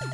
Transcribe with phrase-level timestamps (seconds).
[0.00, 0.06] は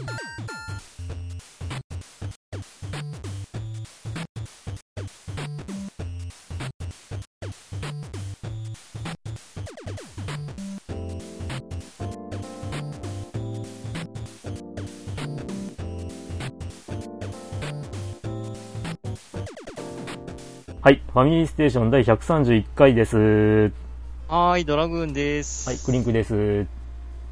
[20.90, 23.16] い、ファミリーステーション第131回です。
[23.16, 25.68] はーい、ドラグーンです。
[25.68, 26.66] はい、クリンクです。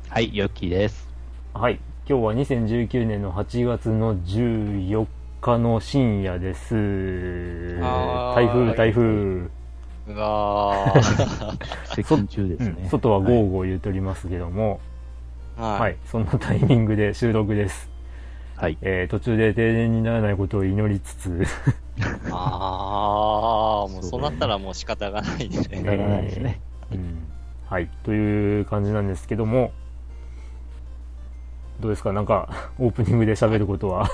[0.09, 1.09] はい、ヨッキーです。
[1.53, 5.07] はい、今日は2019年の8月の14
[5.41, 7.79] 日の深夜です。
[7.81, 9.03] 台風、台風。
[9.03, 9.49] う
[10.15, 11.95] わー。
[11.97, 12.77] 接近中ですね。
[12.83, 14.81] うん外はゴーゴー言うとりますけども、
[15.57, 17.91] ははい、そんなタイミングで収録です。
[18.57, 18.77] はい。
[18.83, 21.47] えー、途中で停電にならないことを祈りつつ、
[22.31, 25.79] あー、 もうそうなったらもう仕方がないで仕ね。
[25.79, 26.61] 方がないですね。
[26.93, 27.29] うん
[27.67, 29.73] はい、という感じなんですけども、
[31.81, 32.13] どうですか？
[32.13, 34.09] なんか、オープニングで喋ることは。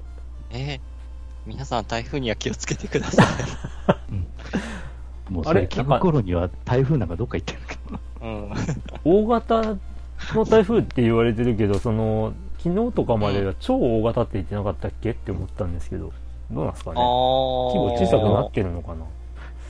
[0.50, 0.80] えー、
[1.46, 3.22] 皆さん台風には気をつけてくださ
[5.30, 5.68] もうあれ？
[5.70, 7.96] それ聞く頃には台風なんかどっか行ってるけど。
[7.96, 7.98] い。
[8.22, 8.52] うん。
[9.04, 9.62] 大型
[10.34, 16.12] の台風って言われてるけど、その、昨日とかまでは超大型って言ってなかったっけって思ったんですけど、
[16.50, 16.96] どうなんですかね？
[16.96, 17.04] 規
[17.78, 19.04] 模小さくなってるのかな？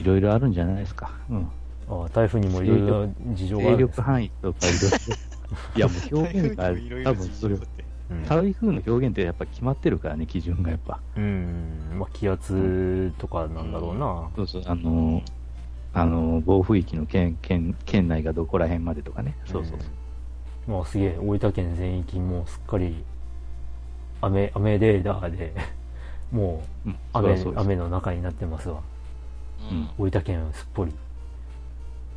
[0.00, 1.11] いろいろあるんじゃないですか。
[1.30, 1.48] うん。
[1.89, 5.31] ああ台風にもいろいろ事情があ勢るんです力範囲とかいろいろ。
[5.77, 6.69] いや、もう表現が、
[7.05, 7.62] 多分それ、うん
[8.28, 11.00] 台風の表現ってやっぱ決まってるからね、基準がやっぱ。
[11.17, 14.30] うん、まあ気圧とかなんだろうな。
[14.36, 15.23] そうそう、あの、
[15.95, 19.36] あの、暴風域の県、県、県内がどこら辺までとかね。
[19.47, 19.86] そうそうそ
[20.69, 20.70] う。
[20.70, 23.05] まあすげえ、大分県全域もうすっかり
[24.20, 25.53] 雨、雨レーダーで、
[26.30, 26.97] もううん。
[27.12, 28.83] 雨、う雨の中になってますわ。
[29.70, 29.91] うん。
[29.98, 30.92] 大分県すっぽり。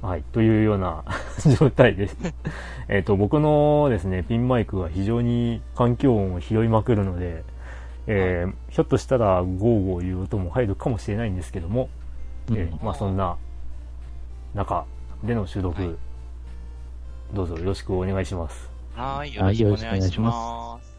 [0.01, 1.03] はい、というような
[1.59, 2.17] 状態です。
[2.87, 7.43] えっと、僕のですね、ピンマイクが非常に環境音を拾いまくるので、
[8.07, 11.89] えーひょっとしたらゴーゴーいう音も入るかもしれないんですけども、
[12.49, 13.37] うんえーまあそんな
[14.53, 14.85] 中
[15.23, 15.95] での収録、はい
[17.33, 18.69] どうぞよろしくお願いします。
[18.95, 20.95] はーい、よろしくお願いしはいよろしくお願いします。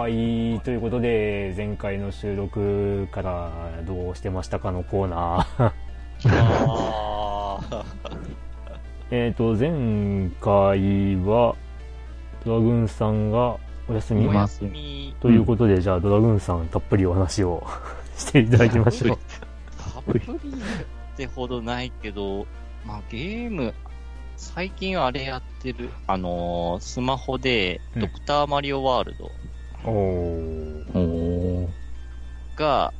[0.00, 3.50] はい、ということで、前回の収録から
[3.86, 5.72] どうしてましたかのコーナー。
[9.12, 11.54] えっと、前回は、
[12.46, 13.58] ドラグーンさんが
[13.90, 17.62] お休み休み、ということで、じゃあドラグーンさんたっぷりお話を
[18.16, 19.18] していただきましょう。
[19.92, 20.26] たっぷりっ
[21.14, 22.46] てほどないけど、
[22.86, 23.74] まあゲーム、
[24.38, 29.49] 最近あれやってる、あのースマホで、うんドクターマリオワールドおー。
[29.84, 31.68] おー。
[32.56, 32.92] が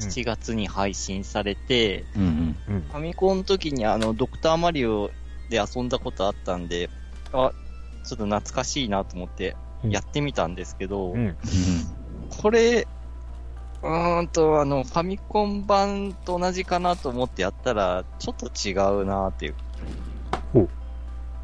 [0.00, 2.74] うん7月に配信されて、うんうん。
[2.74, 2.80] うん。
[2.82, 5.10] ファミコンの時にあの、ドクターマリオ
[5.50, 6.88] で遊んだことあったんで、
[7.32, 7.50] あ、
[8.04, 11.36] ちょっと懐かしいなと思ってうんやってみたんですけど、うん。
[12.40, 12.86] これ、
[13.82, 18.72] うーんと、あの、ファミコン版と同じかなと思ってやったら、ちょっと違
[19.02, 19.54] うなっていう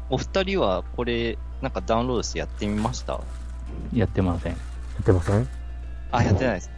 [0.09, 3.19] お二人はこれ、なんかダウンロードしてやってみました？
[3.93, 4.57] やってません。
[4.95, 5.47] やってません？
[6.11, 6.71] あ、やってないです。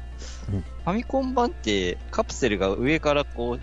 [0.52, 3.60] うんファミコン版って、カプセルが上からこう、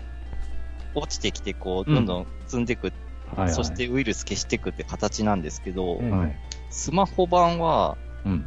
[0.93, 2.93] 落ちてきて、こう、うんどんどん積んでいく、
[3.35, 3.53] はいはい。
[3.53, 6.35] そしてウイルス消していくって形なんですけど、うんはい。
[6.69, 8.45] スマホ版は、うん。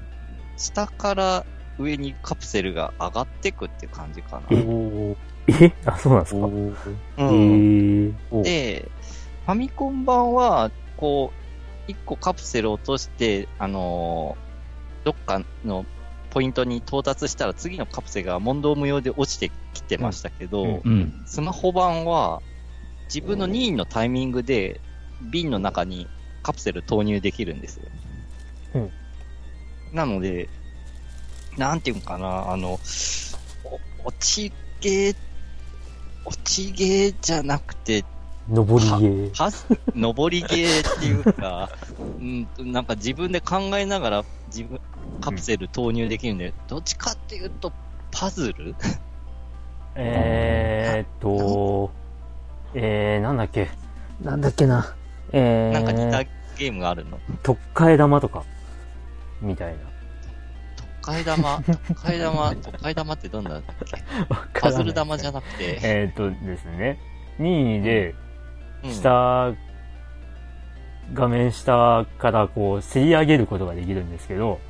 [0.57, 1.45] 下から
[1.79, 4.47] 上にカプセルが上がっていくって感じかな。
[4.51, 6.47] えあ、そうなんですか？
[6.47, 6.51] う
[7.19, 8.17] えん。
[8.31, 8.43] ー。
[8.43, 8.89] で、
[9.45, 14.49] ファミコン版は、こう、一個カプセルを落として、あのー
[15.05, 15.87] どっかの
[16.31, 21.23] ポイントに到達したら次のカプセルが問答無用で落ちてきてましたけど、うんうん。
[21.27, 22.43] スマホ版は
[23.07, 24.81] 自分の任意のタイミングで
[25.33, 26.07] 瓶の中に
[26.43, 27.83] カプセル投入できるんですよ。
[28.75, 28.91] うん
[29.93, 30.49] なので、
[31.57, 32.79] なんていうのかな、あの、お
[34.05, 35.17] 落ちゲー、
[36.25, 38.05] 落ちゲーじゃなくて、
[38.51, 39.35] 上りゲー。
[39.35, 39.51] は、
[39.95, 41.71] 上りゲーっていうか、
[42.21, 44.81] うん、なんか自分で考えながら自分、
[45.21, 47.73] カプセル投入できるんで、どっちかっていうと、
[48.11, 48.75] パズル？
[49.97, 51.91] えーっと、
[52.75, 53.69] えー、なんだっけ？
[54.23, 54.95] なんだっけな？
[55.33, 56.23] えー、なんか似た
[56.59, 57.19] ゲームがあるの？
[57.43, 58.45] 特化え玉とか、
[59.41, 59.79] みたいな。
[61.03, 61.57] 替え玉、
[62.05, 63.63] 替え玉、替え玉ってどんなだっ
[64.53, 64.61] け？
[64.61, 66.99] パズル玉じゃなくて、えーっとですね、
[67.39, 68.15] 任意で、
[68.85, 69.53] うん下、
[71.15, 74.61] 画面下からこう、せり上げることができるんですけど、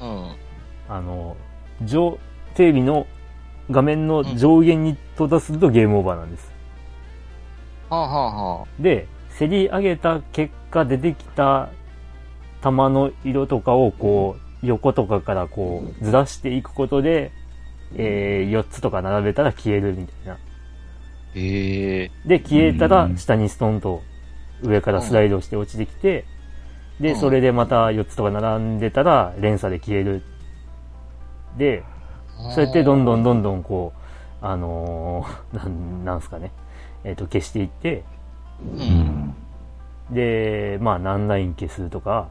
[0.00, 0.34] うん。
[0.88, 1.36] あの、
[1.82, 2.18] 上、
[2.54, 3.06] テレビの
[3.70, 6.50] 画面の上限に到達するとゲームオーバーなんです。
[7.88, 11.70] はあ、はあはあ、で、せり上げた結果出てきた
[12.60, 17.32] 玉の色とかをこう、横とかからこう、ずらしていくことで、
[17.96, 20.38] えー、4つとか並べたら消えるみたいな。
[21.34, 22.10] へえ。
[22.26, 24.02] で、消えたらうん下にストンと
[24.62, 26.24] 上からスライドして落ちてきて、
[27.00, 30.22] で、うんそれでまた4つとか並んでたら連鎖で消える。
[31.56, 31.82] で、
[32.54, 33.92] そうやってどんどんどんどんこ
[34.42, 36.52] う、あのー なん、なんすかね。
[37.04, 38.04] えっ、と、消していって、
[38.62, 38.76] う。
[38.76, 39.34] うんん。
[40.10, 42.28] で、まあ何ライン消すとか、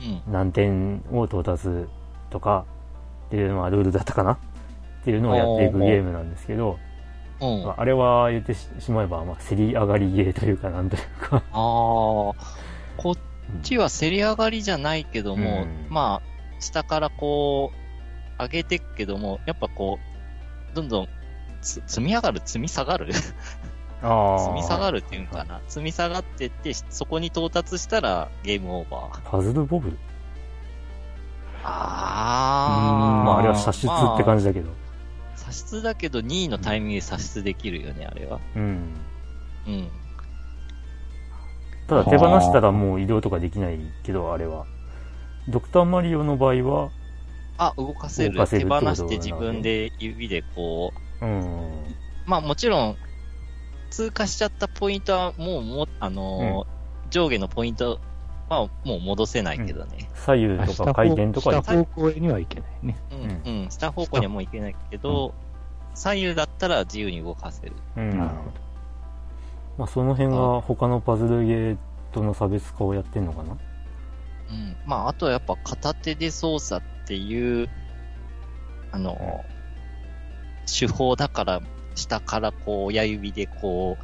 [0.00, 0.32] うん。
[0.32, 1.68] 何点を到達
[2.30, 2.64] とか
[3.26, 4.38] っていうのはルールだったかなっ
[5.04, 6.78] ていうのをやっていくゲームなんですけど、
[7.40, 7.64] うん。
[7.64, 12.34] まああれは言ってししまえば、まあ、競り上がりゲーというかなんというか、ああ、こ
[13.12, 13.16] っ
[13.62, 19.98] ちは競り上がりじゃないけども、うんまあ、下からこう、上げていくけども、やっぱこ
[20.72, 21.08] う、どんどん
[21.60, 23.12] つ積み上がる、積み下がる？
[24.02, 24.38] ああ。
[24.38, 25.60] 積み下がるっていうのかな？
[25.66, 29.30] 積み下がってって、そこに到達したらゲームオーバー。
[29.30, 29.98] パズルボブル？
[31.64, 33.24] あー。
[33.24, 34.70] まあ、あれは射出って感じだけど。
[35.36, 38.38] 射出だけど2位のタイミングで射出できるよね、あれは。
[38.54, 38.94] うん。
[39.66, 39.90] うん。
[41.88, 44.66] ただ手放したらもう移動とかできないけど、あれは。
[45.48, 46.90] ドクターマリオの場合は、
[47.56, 48.34] あ、動かせる。
[48.34, 51.96] 動かせる手放して自分で指でこう、うん。
[52.26, 52.96] まあもちろん、
[53.90, 56.78] 通過しちゃったポイントはもうも、あのー
[57.10, 58.00] 上下のポイント
[58.48, 60.10] はもう戻せないけどね。
[60.14, 62.96] 左右とか回転とか下方向へにはいけないね。
[63.46, 65.34] うん、うん、下方向にはもう行けないけど、
[65.94, 67.72] 左右だったら自由に動かせる。
[67.96, 68.10] うん。
[68.10, 68.67] なるほど。
[69.78, 71.76] まあ、その辺が他のパズルゲー
[72.12, 73.52] との差別化をやってんのかな？
[73.52, 74.76] うん。
[74.84, 77.70] まああとはやっぱ片手で操作っていう、
[78.92, 79.58] あのー
[80.70, 81.62] 手法だから、
[81.94, 83.96] 下からこう親指でこ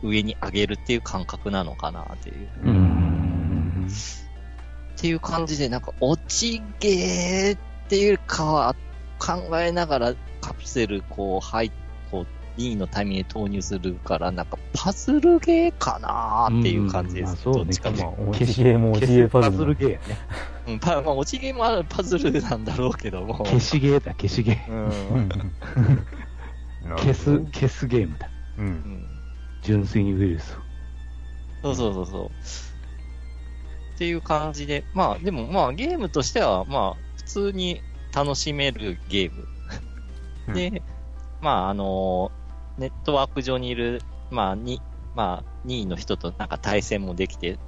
[0.00, 2.48] う、上に上げるっていう感覚なのかなっていう。
[2.62, 3.88] うーん。
[4.96, 8.76] っていう感じで、なんか、落ちゲーっていうかは
[9.18, 11.74] 考えながらカプセルこう、入っこ
[12.56, 17.26] う、2位のタイミングで投入するから、なんか、パズルゲーかなーっていう感じです。
[17.26, 19.58] うんまあそうねどっちかというまあ、落ちゲーも落ちゲーパズルも。
[19.58, 20.18] パズルゲーやね。
[20.66, 23.38] とうん、パまあ、落ちゲーもあるパズルなんだろうけども。
[23.44, 24.72] 消しゲーだ、消しゲー。
[24.72, 25.28] うん。
[26.98, 28.28] 消す、消すゲームだ。
[28.58, 28.62] う。
[28.62, 29.06] うんん
[29.62, 30.56] 純粋にウイルス
[31.62, 31.64] を。
[31.64, 32.30] そうそうそうそう。
[33.94, 37.80] っていう感じで、まあ、でもまあ、ゲームとしては、まあ、普通に
[38.14, 39.46] 楽しめるゲーム。
[40.48, 40.82] うんで、
[41.40, 42.30] まあ、あの
[42.78, 44.80] ネットワーク上にいる、まあ、に、
[45.14, 47.58] まあ、2位の人となんか対戦もできて、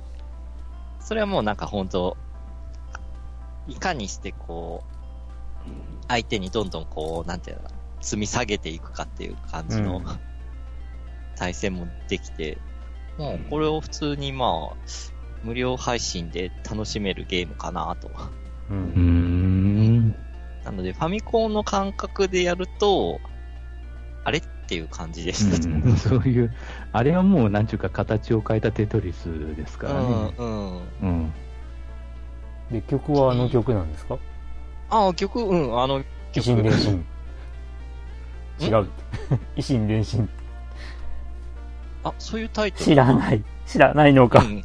[1.00, 2.17] それはもうなんか本当
[3.69, 5.67] いかにしてこう、
[6.08, 7.69] 相手にどんどんこう、なんていうの
[8.00, 10.05] 積み下げていくかっていう感じの、うん
[11.38, 12.59] 対戦もできて、
[13.19, 14.76] もうこれを普通にまあ、
[15.44, 18.11] 無料配信で楽しめるゲームかなと。
[18.70, 18.75] う。
[18.75, 20.11] ん。
[20.64, 23.21] なので、ファミコンの感覚でやると、
[24.25, 24.38] あれ？
[24.38, 25.68] っていう感じでした。
[25.68, 26.52] うん そういう、
[26.92, 30.35] あれはもう、なんちゅうか、形を変えたテトリスですからね。
[30.38, 30.80] うん、うん。
[31.02, 31.32] うん。
[32.70, 34.18] で、曲はあの曲なんですか？
[34.90, 36.44] あ、曲、うん、あの維曲。
[36.44, 37.04] 新伝心。
[38.61, 38.88] 違う。
[39.56, 40.28] 維新伝心。
[42.04, 43.42] あ、そういうタイトル知らない。
[43.66, 44.40] 知らないのか。
[44.40, 44.64] うん。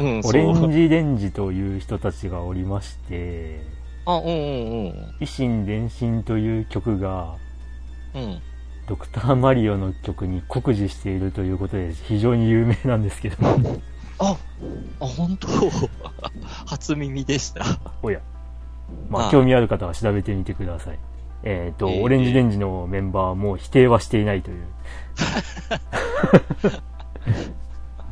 [0.00, 3.60] うん、オレンジレンジという人たちがおりまして、
[4.04, 4.32] あ、うんうん
[5.20, 7.36] 維新伝心という曲が、
[8.14, 8.42] うん。
[8.82, 8.86] うん。
[8.88, 13.36] ドクターマリオの曲に酷似しているということで非常に有名なんですけど、
[14.18, 14.36] あ、
[15.00, 15.48] あ、本当？
[16.66, 17.64] 初耳でした。
[18.02, 18.20] おや。
[19.08, 20.98] まあ、あ興味ある方は調べてみてください。
[21.44, 24.64] えっ、と、えーオレンジレンジのメンバーも否定はしていないという。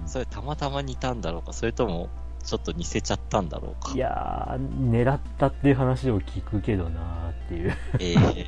[0.06, 2.08] それたまたま似たんだろうか、それとも、
[2.42, 3.92] ちょっと似せちゃったんだろうか。
[3.94, 7.76] いやー、狙ったっていう話を聞くけどなーっていう。
[7.98, 8.46] ええ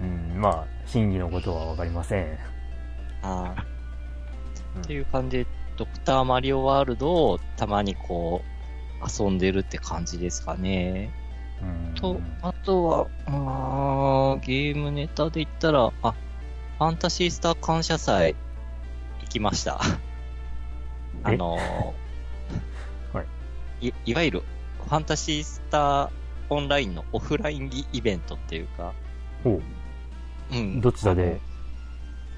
[0.34, 2.38] うん、まあ、真偽のことはわかりません。
[3.22, 3.64] あー
[4.76, 8.54] うんっていう感じで、ドクターマリオワールドをたまにこう、
[9.22, 11.10] 遊んでるって感じですかね。
[11.62, 18.34] うんと、あとは、まあ、ゲームネタで言ったら、あ、ファンタシースター感謝祭、
[19.22, 19.80] 行きました。
[21.22, 21.94] あのは
[23.80, 24.42] いい、いわゆる、
[24.84, 26.10] ファンタシースター
[26.50, 28.94] オンラインのオフラインイベントっていうか、
[29.42, 29.60] ほ
[30.52, 30.78] うん。
[30.78, 30.80] う。
[30.80, 31.40] どちらで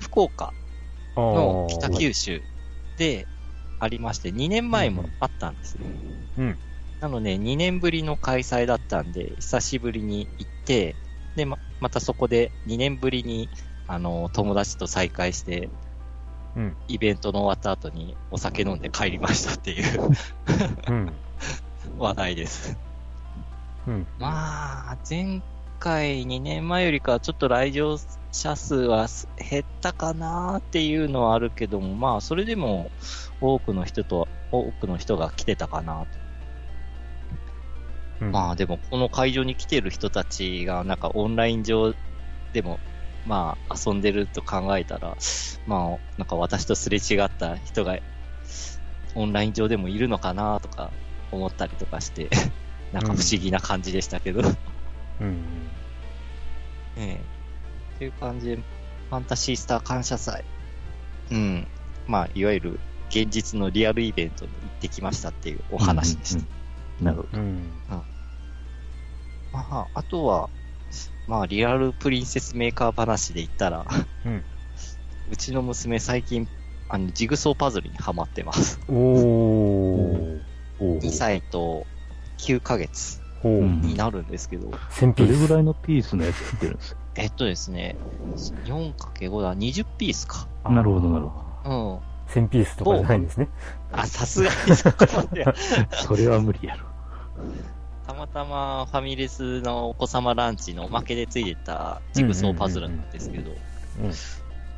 [0.00, 0.52] 福岡
[1.16, 2.43] あのー北九州
[2.99, 3.26] で
[3.78, 5.85] ありまして、2年前もあったんですね。
[6.38, 6.59] うん。
[7.00, 10.97] なので、2年ぶりの開催だったんで、久しぶりに行って、
[11.37, 13.50] で、ま、またそこで2年ぶりに、
[13.87, 15.69] あの、友達と再会して、
[16.57, 16.76] うん。
[16.88, 20.11] イベントの終わった後にお酒飲んで帰りましたっていう
[20.88, 21.12] うん。
[21.99, 22.78] 話題です。
[23.87, 24.07] うん。
[24.19, 25.43] まあ、前
[25.78, 27.97] 回2年前よりかはちょっと来場
[28.33, 29.07] 者数は
[29.50, 32.90] 減ったかなっていうのはあるけども、まあ、それでも
[33.40, 36.07] 多くの人と、多くの人が来てたかな
[38.21, 38.26] と。
[38.26, 38.33] うん。
[38.33, 41.95] まあ、でもこの会場に来てる人たちがなんかオンライン上
[42.52, 42.78] でも、
[43.26, 45.16] まあ、遊んでると考えたら、
[45.66, 47.99] まあ、なんか私とすれ違った人が
[49.14, 50.90] オンライン上でもいるのかなとか
[51.37, 52.28] 思ったりとかして、
[52.93, 54.43] なんか不思議な感じでしたけど。
[55.21, 55.43] うん。
[56.97, 57.21] ええ。
[57.97, 60.45] っていう感じで、ファンタシースター感謝祭。
[61.31, 61.66] うん。
[62.07, 66.45] まあ、いわゆる現実のリアルイベントに行ってきましたっていうお話でした。
[67.05, 67.28] なるほど。
[67.38, 67.73] うん。
[69.52, 70.50] まあ、あとは、
[71.26, 73.87] まあ、リアルプリンセスメーカー話で言ったら、
[74.25, 74.45] うん。
[75.31, 76.49] うちの娘最近、
[76.88, 78.78] あの、ジグソーパズルにハマってます。
[78.88, 80.40] おー。
[80.80, 81.87] お2歳と
[82.38, 85.33] 9ヶ月になるんですけど、千ピース。
[85.33, 87.00] どれぐらいのピースのやつやってるんですか？
[87.16, 87.97] えっとですね、
[88.64, 90.47] 4×5 だ、20ピースか。
[90.68, 91.71] なるほどなるうん。
[91.71, 92.02] ど。
[92.28, 93.49] 千ピースとかじゃないんですね？
[93.92, 95.54] あ、さすがにそこまでは
[95.92, 96.87] それは無理やろ。
[98.06, 103.56] たまたまファミレスのお子様ランチのおまけでついてたジグソーパズルなんですけど、うん。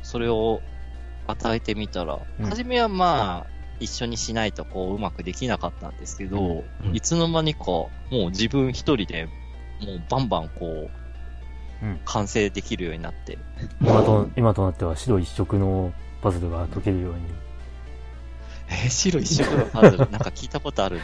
[0.03, 0.61] それを
[1.27, 9.25] 与えてみたら、うん初めはまあ、一緒にしないとこううまくできなかったんですけど、うんいつの間にかもう自分一人で
[9.81, 13.37] もうバンバンこう、うん完成できるようになって、
[13.81, 17.19] 今と、今となっては白一色のパズルが解けるように。
[18.69, 21.03] えー白一色のパズル、 なんか聞いたことあるな。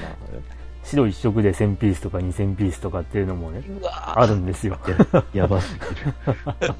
[0.83, 4.77] 白一色で1000ピースとか2000ピースとかっていうのもね、あるんですよ。
[5.33, 6.75] や やばすぎる。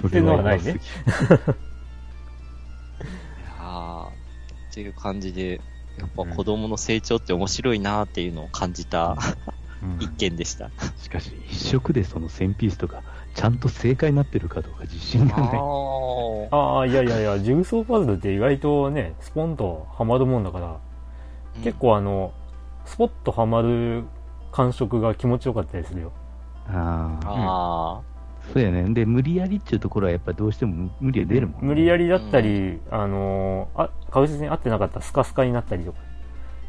[0.00, 0.76] そっていうのはないね
[4.74, 5.60] っていう感じで、
[5.96, 9.16] やっぱ子供の成長って面白いなっていうのを感じた
[9.80, 9.98] うん。
[10.02, 10.70] 一件でした。
[10.98, 13.04] しかし、一色でその1000ピースとか、
[13.34, 15.48] ちゃんと正解になってるかどうか自信がない。
[15.54, 20.80] あああ、いやいやいや、ジグソーパズルって意外とね、スポンとハマるもんだから、
[21.62, 22.32] 結構あの、
[22.84, 24.02] スポッとハマる
[24.50, 26.12] 感触が気持ちよかったりするよ。
[26.66, 28.13] ああ、あ
[28.52, 28.92] そうやね。
[28.92, 35.98] で、無理やりっていうところはやっぱどうしても無理が出るもん、無理やりだったり、あのーあ、確実に合ってなかったらスカスカになったりとか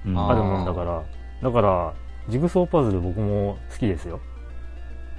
[0.05, 1.03] うんあるもんだから、
[1.43, 1.93] だから、
[2.29, 4.19] ジグソーパズル僕も好きですよ。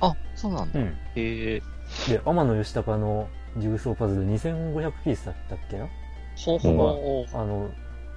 [0.00, 0.08] あ。
[0.08, 0.80] あ、そうなんだ。
[0.80, 0.86] うん。
[0.86, 1.62] へえ。
[2.08, 5.86] で、天野義高のジグソーパズル2500ピースだったっけな？
[6.44, 7.70] ほうほあの、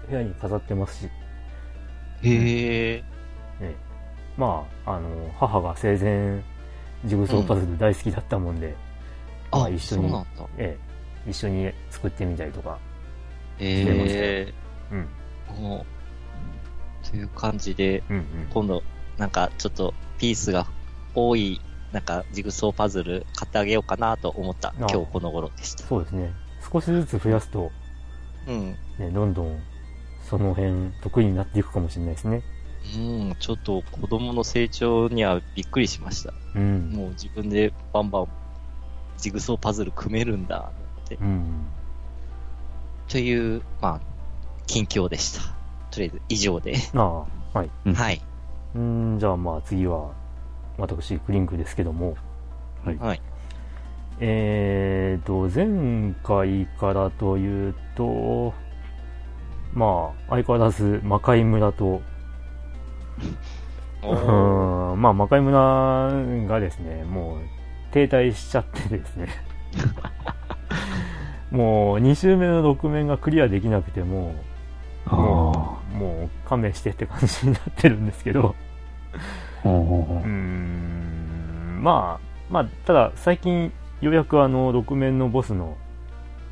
[0.09, 1.09] 部屋に飾ってますし、
[2.23, 2.27] う。
[2.27, 3.03] へえ。
[3.59, 3.75] ね。
[4.37, 6.43] まあ、あの、母が生前、
[7.05, 8.75] ジグソーパズル大好きだったもんで、
[9.51, 10.13] まあ、あ一緒に。
[10.57, 10.77] え
[11.25, 12.77] え、一緒に作ってみたりとか、
[13.59, 14.53] へえ。
[14.91, 14.95] う
[15.59, 15.85] ん、も
[17.05, 18.25] う、という感じで、うん、うん。
[18.53, 18.83] 今度、
[19.17, 20.67] なんかちょっとピースが
[21.15, 25.83] 多い、なんかジグソーパズル買ってあげようかなと思ったあ今日この頃でした。
[25.83, 26.31] そうですね。
[26.71, 27.71] 少しずつ増やすと、
[28.47, 28.77] うん。
[28.97, 29.59] ね、どんどん、
[30.29, 32.43] その辺、得意になっていくかもしれないですね。
[32.95, 32.99] う
[33.31, 36.33] ん、ちょっと子供の成長にはびっくりしました。
[36.55, 36.89] うん。
[36.91, 38.27] もう自分でバンバン
[39.17, 40.71] ジグソーパズル組めるんだ
[41.05, 41.15] って。
[41.15, 41.67] うん。
[43.07, 44.01] という、まあ、
[44.65, 45.41] 近況でした。
[45.91, 46.75] とりあえず以上で。
[46.95, 47.69] ああ、はい。
[47.85, 48.21] うんはい。
[48.75, 50.11] うん、じゃあまあ次は、
[50.77, 52.15] 私、クリンクですけども、
[52.85, 52.97] はい。
[52.97, 53.21] はい。
[54.19, 58.53] えーと、前回からというと、
[59.73, 62.01] まあ、相変わらず魔界村と、
[64.03, 65.01] うん。
[65.01, 65.57] まあ、魔界村
[66.47, 67.39] がですね、もう、
[67.91, 69.27] 停滞しちゃってですね。
[71.51, 74.35] もう、2周目の6面がクリアできなくても、
[75.07, 78.55] あもう、もう勘弁してって感じになってるんですけど、
[79.65, 79.69] う
[80.27, 83.71] ん、まあ、まあ、ただ、最近、
[84.01, 85.75] ようやくあの、6面のボスの、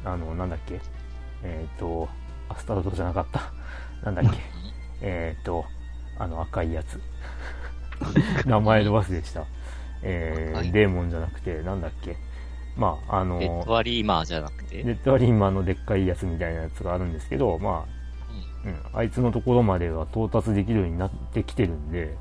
[0.04, 0.80] あの、なんだっけ、
[1.44, 2.10] えっ、と、
[2.50, 3.42] アスタロトじゃなかった？
[4.04, 4.40] なんだっけ、
[5.02, 5.66] えっと、
[6.20, 7.00] あの赤いやつ。
[8.46, 9.46] 名前の忘れでした。
[10.04, 12.18] えー、はいデーモンじゃなくて、なんだっけ。
[12.76, 14.84] まあ、あの、レッドアリーマーじゃなくて？
[14.84, 17.86] レッドアリーマーのでっかいやつみたいなやつがあるんですけど、ま
[18.66, 22.16] あ、うん、あいつのところまでは到達できるようになってきてるんで、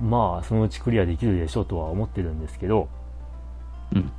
[0.00, 2.88] まあ、そのうちクリアできるでしょうとは思ってるんですけど、
[3.94, 4.10] うん。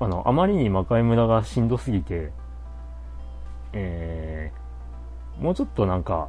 [0.00, 2.32] あの、あまりに魔界村がしんどすぎて、
[3.72, 6.28] えー、もうちょっとなんか、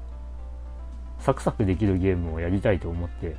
[1.19, 3.35] サクサクできるゲームをやりたいと思って、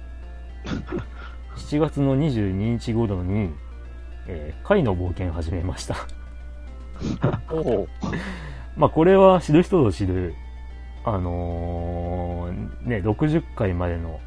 [1.56, 3.50] 7月の22日頃に、
[4.26, 5.97] えー、貝の冒険始めました。
[7.50, 7.88] おお。
[8.76, 10.35] まあ、これは知る人ぞ知る、
[11.04, 14.21] あのーね、60回までの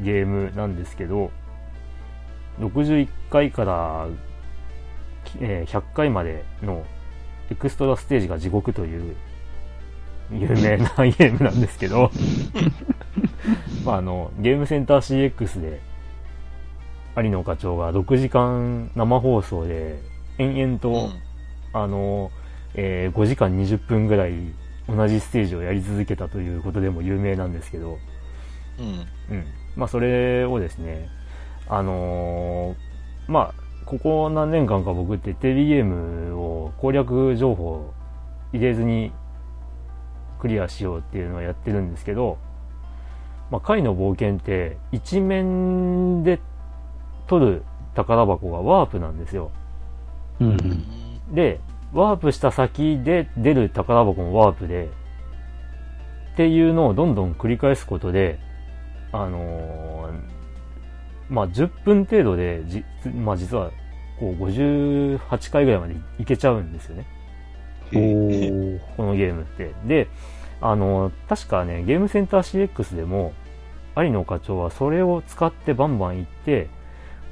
[0.00, 1.30] ゲームなんですけど、
[2.58, 4.06] 61回から、
[5.24, 6.84] きえー100回までの
[7.50, 9.16] エクストラステージが地獄という
[10.32, 12.10] 有名なゲームなんですけど、
[13.84, 15.80] まあ、あの、ゲームセンター CX で、
[17.16, 20.00] 有野課長が6時間生放送で
[20.38, 21.10] 延々と、
[21.72, 22.30] あの、
[22.74, 24.32] えー5時間20分ぐらい
[24.88, 27.98] 同じステージをやり続けたということでも有名なんですけど、
[28.78, 29.36] うん。
[29.36, 29.44] うん。
[29.76, 31.08] まあ、それをですね、
[31.68, 37.94] あのーまあ、ここ何年間か僕ってテレビゲームを攻略情報を
[38.52, 39.12] 入れずに
[40.42, 42.36] クリアしようっていうのをやってるんですけど、
[43.52, 46.40] まあ、貝の冒険って一面で
[47.28, 47.62] 取る
[47.94, 49.52] 宝箱がワープなんですよ。
[50.40, 50.84] うん。
[51.32, 51.60] で、
[51.92, 54.88] ワープした先で出る宝箱もワープで、
[56.32, 58.40] っていうのをどんどん繰り返すことで、
[59.12, 60.32] あのー
[61.32, 62.84] まあ、10分程度でじ、
[63.14, 63.70] まあ、実は、
[64.18, 67.06] こう、58回ぐらいまでいけちゃうんですよね。
[68.96, 69.72] このゲームって。
[69.86, 70.08] で、
[70.60, 73.32] あのー確かね、ゲームセンター CX でも、
[73.96, 76.68] 有野課長はそれを使ってバンバン行って、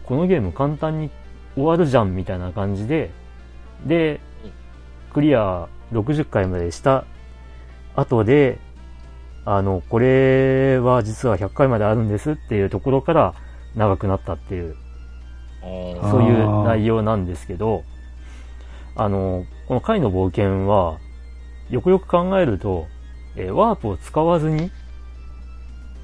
[0.04, 1.10] このゲーム簡単に
[1.54, 3.10] 終わるじゃんみたいな感じで、
[3.86, 4.20] で、
[5.12, 7.04] クリア60回までした
[7.96, 8.58] 後で、
[9.44, 13.34] あの、これは実は100回まであるんですっていうところから
[13.74, 14.76] 長くなったっていう、
[15.62, 17.84] そういう内容なんですけど、
[18.96, 20.98] あの、この回の冒険は、
[21.68, 22.88] よくよく考えると、
[23.36, 24.68] えーワープを使わずに、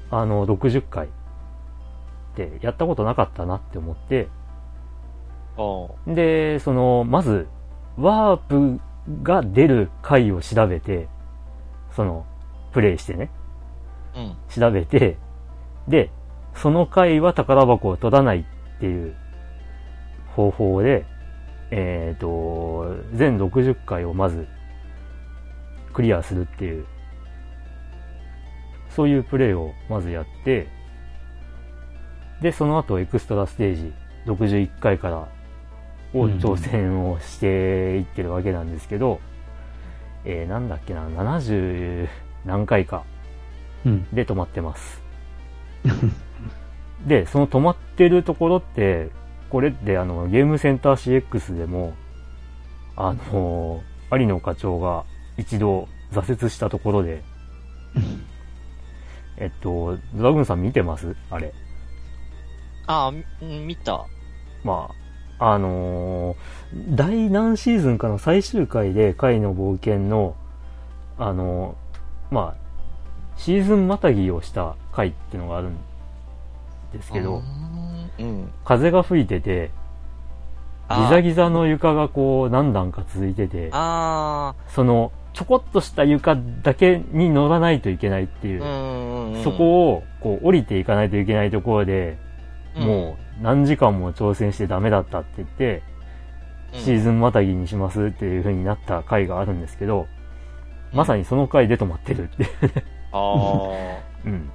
[0.09, 1.09] あの、60回っ
[2.33, 4.29] てやったことなかったなって思って、
[6.07, 7.49] で、その、まず、
[7.97, 8.79] ワープ
[9.21, 11.09] が出る回を調べて、
[11.93, 12.25] その、
[12.71, 13.29] プレイしてね、
[14.15, 14.37] うん。
[14.47, 15.17] 調べて、
[15.89, 16.09] で、
[16.55, 18.45] その回は宝箱を取らない
[18.77, 19.13] っていう
[20.37, 21.05] 方法で、
[21.71, 24.47] えっ、と、全60回をまず
[25.93, 26.85] クリアするっていう、
[28.89, 30.67] そういうプレイをまずやって、
[32.41, 33.93] で、その後エクストラステージ
[34.25, 35.27] 61回から
[36.13, 39.19] をうん挑戦をしていってるわけなんですけど、
[40.23, 42.07] えー、なんだっけな、70
[42.45, 43.03] 何回か
[43.85, 44.07] うん。
[44.13, 45.01] で止まってます。
[47.05, 49.09] で、その止まってるところって、
[49.49, 51.93] これってあの、ゲームセンター CX でも、
[52.95, 53.81] あの、
[54.11, 55.05] 有野課長が
[55.37, 57.23] 一度挫折したところで、
[59.37, 61.15] えっと、ドラグーンさん見てます？
[61.29, 61.53] あれ。
[62.87, 64.05] あー、うん見た。
[64.63, 64.89] ま
[65.39, 66.37] あ、あのー
[66.95, 70.35] 第何シーズンかの最終回で、貝の冒険の、
[71.17, 75.77] あのーまあ、シーズンまたぎをした回っていうのがあるん
[76.91, 77.41] ですけど。
[78.63, 79.71] 風が吹いてて、
[80.89, 89.43] ギザギザの床がこう何段か続いてて、あその、ちょこっとした床だけに乗らないといけないっていうー、う、んうんうん。
[89.43, 92.17] そこをこう降りていかないといけないところで、
[92.75, 95.83] もう何時間も挑戦してダメだったって言って、
[96.73, 100.07] うん、シーズンまたぎにしますっていう風になった回があるんですけど、
[100.93, 102.49] まさにその回で止まってるっていう。
[103.11, 103.99] ああ。
[104.25, 104.49] うん。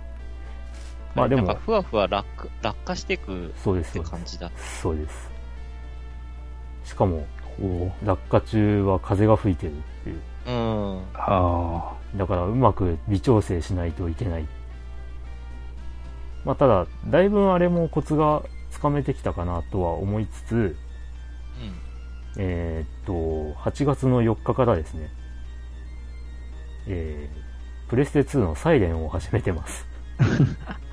[1.14, 4.04] まあでもふわふわ落下落下していくってそうですよ。
[4.04, 4.50] 感じだ。
[4.80, 5.30] そうです。
[6.84, 7.26] しかも、
[7.58, 10.20] こう、落下中は風が吹いてるっていう。
[10.46, 11.02] うん。
[11.14, 14.46] あだからうまく微調整しないといけない。
[16.44, 20.76] まあただ、だいぶあれもコツがつかめてきたかなとは思いつつ、
[22.38, 25.10] えーっと、8月の4日からですね、
[26.86, 29.86] えー、プレステ2のサイレンを始めてます。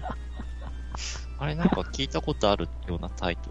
[1.39, 3.49] あれなんか聞いたことあるようなタイト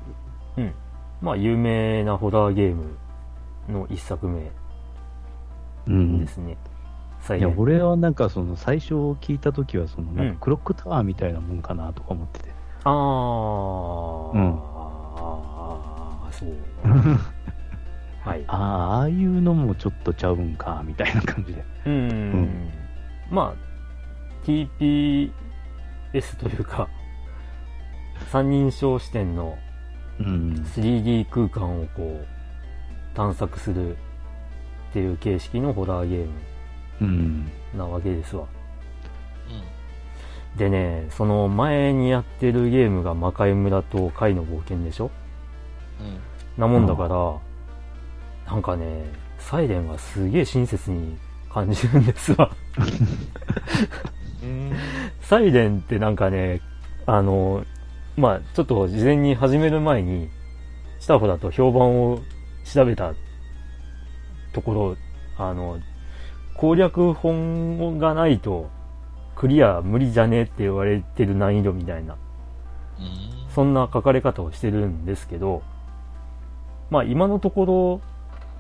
[0.57, 0.65] ル。
[0.65, 0.75] うん。
[1.23, 2.97] まあ有名なホラーゲーム
[3.69, 4.51] の一作目ー。
[5.87, 6.27] うんで。
[6.27, 6.57] すね。
[7.21, 7.49] サイいや。
[7.57, 12.51] 俺はなんかその最初聞いたときは、そのなんうんかクロックタワーみたいなもんかなとか思ってて。
[12.85, 14.33] あー。
[14.33, 14.59] うん
[15.21, 16.51] あー、そう。
[18.29, 18.45] はい。
[18.47, 21.65] ああ、ああいうのもちょっとちゃうんか、みたいな感じで。
[21.87, 22.71] うーんん
[23.31, 25.31] まあ、TPS
[26.39, 26.89] というか、
[28.31, 29.57] 三人称視点の
[30.21, 30.65] うん。
[30.75, 32.27] 3D 空間をこう
[33.17, 36.33] 探索するっていう形式のホラーゲーム
[37.01, 37.51] うん。
[37.77, 38.47] なわけですわ。
[40.55, 40.59] うん。
[40.59, 45.11] でね、その前にやってるゲームが魔界村と貝の冒険でしょ？
[46.01, 46.19] うん。
[46.61, 49.05] なもんだから、なんかね、
[49.39, 51.17] サイレンがすげえ親切に
[51.49, 52.51] 感じるんですわ。
[54.43, 54.73] うん。
[55.21, 56.61] サイレンってなんかね、
[57.07, 57.65] あの、
[58.19, 60.29] まあちょっと事前に始める前に、
[60.99, 62.21] スタッフだと評判を
[62.65, 63.15] 調べた
[64.53, 64.97] ところ、
[65.37, 65.79] あの、
[66.57, 68.69] 攻略本がないと
[69.37, 72.17] クリア無理じゃねって言われてる難易度みたいな、
[72.99, 73.53] うん。
[73.55, 75.63] そんな書かれ方をしてるんですけど、
[76.91, 78.01] まあ今のところ、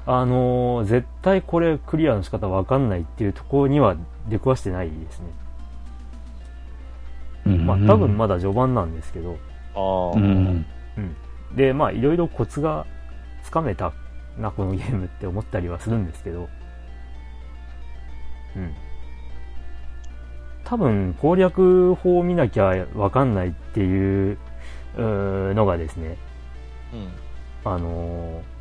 [0.07, 3.97] あの絶対これクリアの仕方わかんないっていうところには
[4.29, 5.27] 出くわしてないですね。
[7.47, 9.37] うんまあ多分まだ序盤なんですけど、
[10.14, 10.67] うん。
[11.55, 12.87] で、まあいろいろコツが
[13.43, 13.93] つかめた
[14.38, 16.49] な、このゲームって思ったりはするんですけど、
[18.57, 18.75] うん。
[20.64, 24.38] 多分攻略法を見なきゃわかんないっていう
[24.97, 26.17] のがですね、
[27.64, 27.73] うん。
[27.73, 28.59] あのー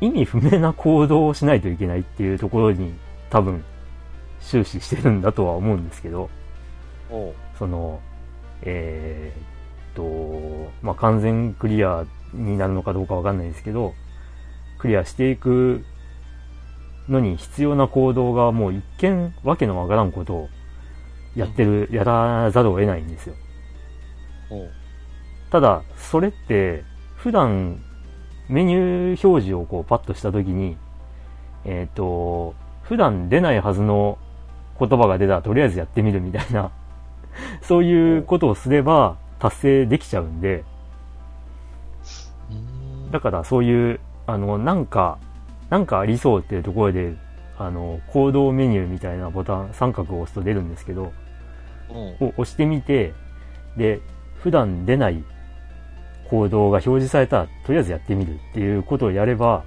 [0.00, 2.94] 意味不明な行動をしないといけないっていうところに
[3.30, 3.64] 多分
[4.40, 6.30] 終始してるんだとは思うんですけど。
[7.58, 8.00] その、
[8.62, 9.44] えーっ
[9.98, 13.94] と、まあ、完全クリアになるのかどうかわかんないですけど、
[14.78, 15.84] クリアしていく
[17.08, 20.48] のに必要な行動がもう一見わけのわからんことを
[21.34, 23.34] やってる、やらざるを得ないんですよ。
[25.50, 26.84] ただ、それって、
[27.16, 27.82] 普段
[28.48, 30.76] メニュー表示をこうパッとしたときに、
[31.64, 34.16] えっ、と、普段出ないはずの
[34.78, 36.70] 言葉が出たらとりあえずやってみるみたいな、
[37.62, 40.64] そういうことをすれば達成できちゃうんで、
[42.50, 45.18] うんだからそういう、あの、なんか、
[45.70, 47.14] なんかありそうっていうところで、
[47.58, 51.12] あの、行動メニューみたいなボタン、三角を押すと出るんですけど、
[51.88, 52.24] おう。
[52.26, 53.14] を押してみて、
[53.76, 54.00] で、
[54.42, 55.24] 普段出ない
[56.30, 59.64] 行動が表示されたら、とりあえずやってみるっていうことをやれば。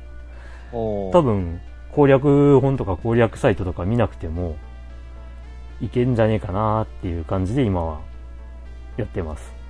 [0.71, 1.59] 多分、
[1.91, 4.55] 攻略本とか攻略サイトとか見なくても、
[5.81, 8.01] いけんじゃねえかなっていう感じで今は
[8.97, 9.60] やってます。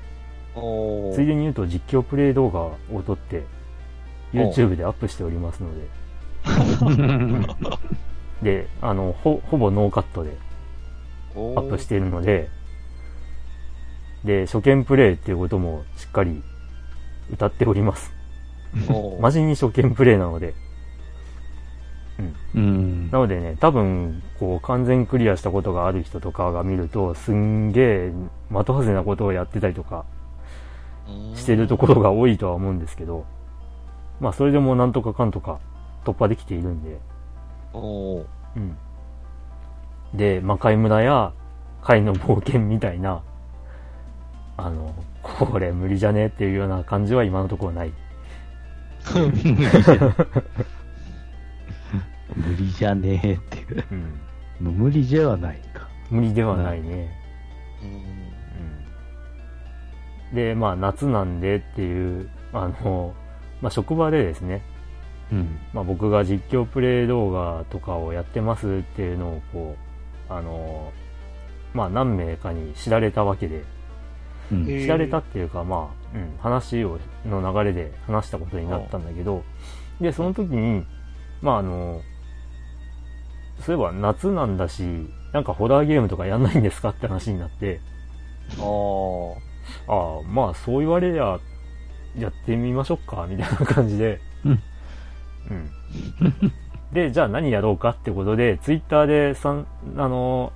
[0.54, 3.44] ついでに言うと実況プレイ動画を撮って、
[4.34, 5.88] YouTube でアップしておりますので、
[8.42, 10.36] で、あの、ほ、ほぼノーカットで
[11.36, 12.50] アップしているので、
[14.26, 16.42] で、初見プレイっていうこともしっかり
[17.32, 18.14] 歌っております。
[19.20, 20.54] マジに初見プレイなので。
[22.56, 23.20] うんな。
[23.20, 28.14] のでね、多分、こう、完全クリアしたことがある人とかが見ると、すんげえ、
[28.50, 30.21] 的外れなことをやってたりとかうん
[31.36, 33.26] してるところが多いとは思うんですけど、
[34.19, 35.60] まあ、それでもなんとかかんとか
[36.06, 37.00] 突破できているんで、
[37.74, 38.28] おう。
[38.56, 38.78] うん。
[40.13, 41.34] で、魔界村や
[41.82, 43.24] 貝の冒険みたいな、
[44.58, 44.93] あの、
[45.24, 47.93] これ無理じゃねっていうような感じは今のところない。
[52.36, 53.84] 無理じゃねえっていう。
[53.91, 54.78] うん。
[54.78, 55.88] 無理じゃはないか。
[56.10, 57.12] 無理ではないね。
[57.82, 58.31] うん。
[60.32, 60.36] うん。
[60.36, 63.13] で、まあ夏なんでっていう、あの、
[63.62, 64.63] まあ職場でですね、
[65.32, 65.60] うん。
[65.74, 69.76] まあ僕が実況プレイ動画とかをやってますっていうのをこ
[70.30, 70.91] う、あの、
[71.74, 73.63] まあ何名かに知られたわけで、
[74.52, 74.65] うん。
[74.65, 79.44] 知られたっていうか、まあ、うん、話を、の流れで話したことになったんだけど、
[80.02, 80.86] で、その時に、
[81.41, 82.02] まああの、
[83.62, 84.84] そういえば夏なんだし、
[85.32, 87.80] なんかホラーゲームとかやんないんですかって話になって、
[88.60, 89.51] ああ。
[89.88, 91.40] ああ、まあそう言われりゃ、
[92.18, 94.20] やってみましょうか、みたいな感じで。
[94.46, 94.52] うん。
[94.52, 95.70] うん。
[96.92, 99.66] で、じゃあ何やろうかってことで、ツイッターでさん、
[99.98, 100.52] あの、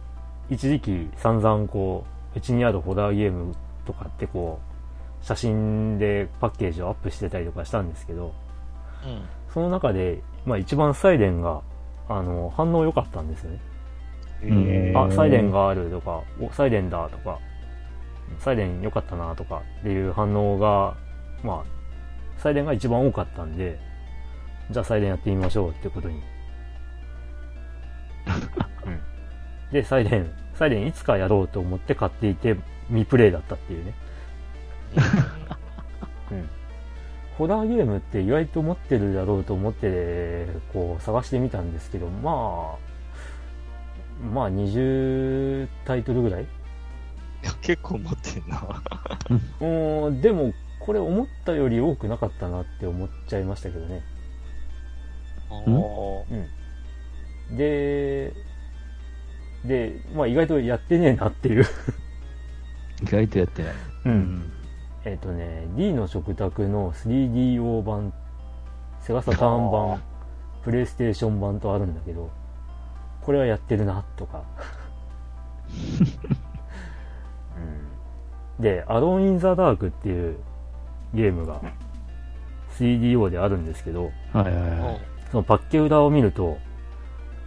[0.50, 4.60] 一時期散々こう、うちにあるホラーゲームとかってこ
[5.22, 8.34] う、写真でパッケージをアップしてたりとかしたんですけど、
[9.06, 9.22] うん。
[9.54, 11.62] その中で、まあ一番サイレンが、
[12.10, 13.60] あの、反応良かったんですよね。
[14.96, 17.40] あ、サイレンがあるとか、お、サイレンだとか、
[18.40, 20.96] サイレン良かったなとかっていう反応が、
[21.44, 23.80] まあ、サイレンが一番多かったんで、
[24.72, 26.22] じゃあサイレンやってみましょうってことに。
[28.86, 29.00] うん。
[29.72, 32.56] で、サイレン、サイレンいつかやろうと思って買っていて、
[32.88, 33.94] 未プレイだったっていうね。
[36.32, 36.50] うん。
[37.38, 42.96] ホラーゲームって意外と持ってるだろうと思って、こう探してみたんですけど、まあ、
[44.34, 46.46] まあ20タイトルぐらい
[47.46, 48.82] や結構持ってんな。
[49.60, 54.04] うーん、でも、これ思ったより多くなかったなって思っちゃいましたけどね。
[55.68, 57.58] うん。
[57.58, 58.34] で、
[59.64, 61.66] で、まあ意外とやってねえなっていう。
[63.02, 63.74] 意外とやってない。
[63.74, 63.78] う。。
[64.06, 64.52] うん
[65.06, 68.12] えっ、とね、D の食卓の 3DO 版、
[69.02, 70.02] セガサターン版、
[70.64, 72.32] プレイステーション版とあるんだけど、
[73.22, 74.44] これはやってるな、とか。
[78.60, 80.38] うん、で、アローン・イン・ザ・ダークっていう
[81.14, 81.62] ゲームが
[82.78, 85.02] 3DO であるんですけど、はいはいはい。
[85.32, 86.58] そのパッケ裏を見ると、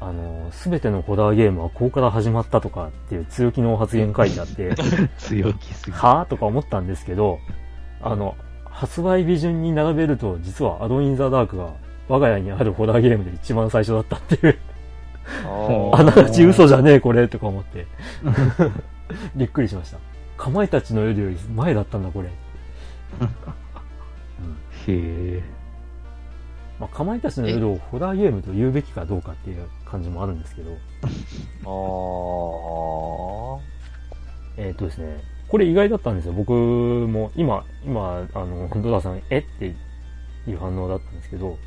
[0.01, 4.75] あの、すべてのホラーゲームはここから始まったとかっていう強気の発言書いてあって、
[5.19, 5.93] 強気すぎ。
[5.93, 7.39] はぁとか思ったんですけど、
[8.01, 11.71] あの、発売日順に並べると、実はアドイン・ザ・ダークが
[12.09, 14.59] 我が家にあるホラーゲームで一番最初だったっていう、
[15.45, 17.87] ああながち嘘じゃねえこれとか思って、
[19.35, 19.99] びっくりしました。
[20.39, 22.31] かまいたちの夜より前だったんだこれ。
[23.21, 23.29] うん
[24.87, 25.43] へえ。
[26.79, 30.71] まあ、かまいたちの夜をホラーゲームと言うべきかどうかっていう感じもあるんですけど、
[31.67, 34.67] あー。
[34.69, 36.33] えっ、とですね、これ意外だったんですよ。
[36.33, 39.75] 僕も今、今、あの、ドラさん、えって
[40.47, 41.59] いう反応だったんですけど、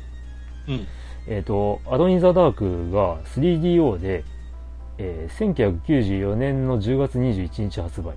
[0.66, 0.86] うん。
[1.26, 4.24] えっ、と、アドイン・ザ・ダークが 3DO で、
[4.98, 8.14] えー1994年の10月21日発売。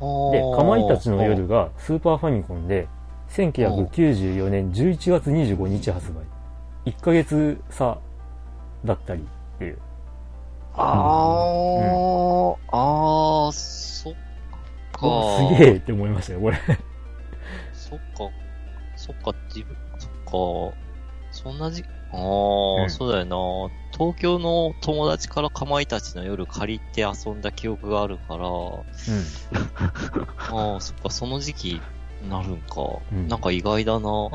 [0.00, 2.88] で、かまいたちの夜がスーパーファミコンで、
[3.30, 6.90] 1994年11月25日発売。
[6.90, 7.98] 1ヶ月差
[8.84, 9.78] だったりっていう。
[10.74, 14.14] あー、あー、そっ
[14.92, 15.06] か。
[15.06, 16.58] おすげえって思いましたよ、これ。
[17.72, 18.30] そっか。
[18.96, 20.10] そっか、自分、そっ
[20.72, 20.76] か。
[21.30, 21.82] そんなじ、
[22.12, 23.36] あー、うんそうだよな。
[23.98, 28.52] 東京の友達からかまいたちの夜借りて遊んだ記憶があるから、うん。
[30.38, 31.80] あー、そっか、その時期
[32.22, 32.82] になるんか。
[33.10, 34.28] うんなんか意外だな。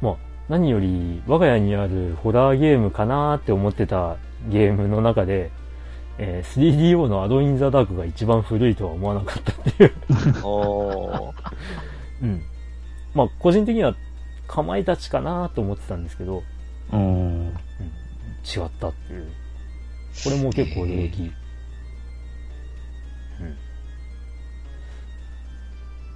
[0.00, 0.16] まあ、
[0.48, 4.16] 何より我が家にあるホラーゲームかなーって思ってた
[4.48, 5.50] ゲームの中で、
[6.16, 9.92] えー 3DO のアドイン・ザ・ダークが一番古いとは思わなかったっていう。
[10.08, 11.32] あー。
[12.22, 12.42] うん。
[13.14, 13.94] まあ、個人的には、
[14.46, 16.42] かまいたちかなと思ってたんですけど、
[16.92, 17.54] うん。
[18.46, 19.26] 違ったっていう。
[20.24, 21.22] これも結構驚き。
[21.22, 21.32] うん。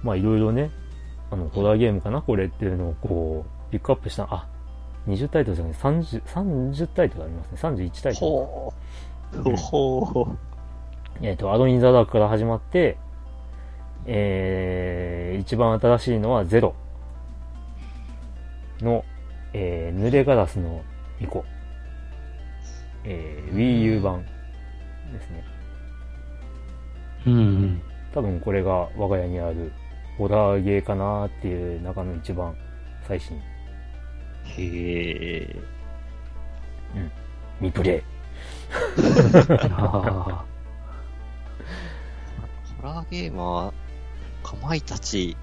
[0.03, 0.71] まあ、いろいろね、
[1.29, 2.21] あの、ホラーゲームかな？
[2.21, 4.47] これっていうのをこう、ピックアップした、あ、
[5.07, 7.57] 20タイトルじゃない、30、30タイトルありますね。
[7.61, 8.21] 31タイトル。
[8.21, 8.73] ほ
[9.33, 9.55] う。
[9.55, 10.37] ほう。
[11.21, 12.97] えっ、と、アドイン・ザ・ダークから始まって、
[14.05, 16.73] えー、一番新しいのはゼロ
[18.81, 19.05] の、
[19.53, 20.81] えー、濡れガラスの
[21.19, 21.50] 巫女。
[23.03, 25.43] えー、Wii U 版ですね。
[27.27, 27.81] うん。
[28.13, 29.71] 多分これが我が家にある
[30.17, 32.55] ホラーゲーかなーっていう中の一番
[33.07, 33.37] 最新。
[33.37, 33.41] へ
[34.57, 35.55] え。
[37.59, 38.01] 未プレイ。
[39.71, 40.45] あ
[42.81, 43.73] ホラーゲームは、
[44.43, 45.37] かまいたち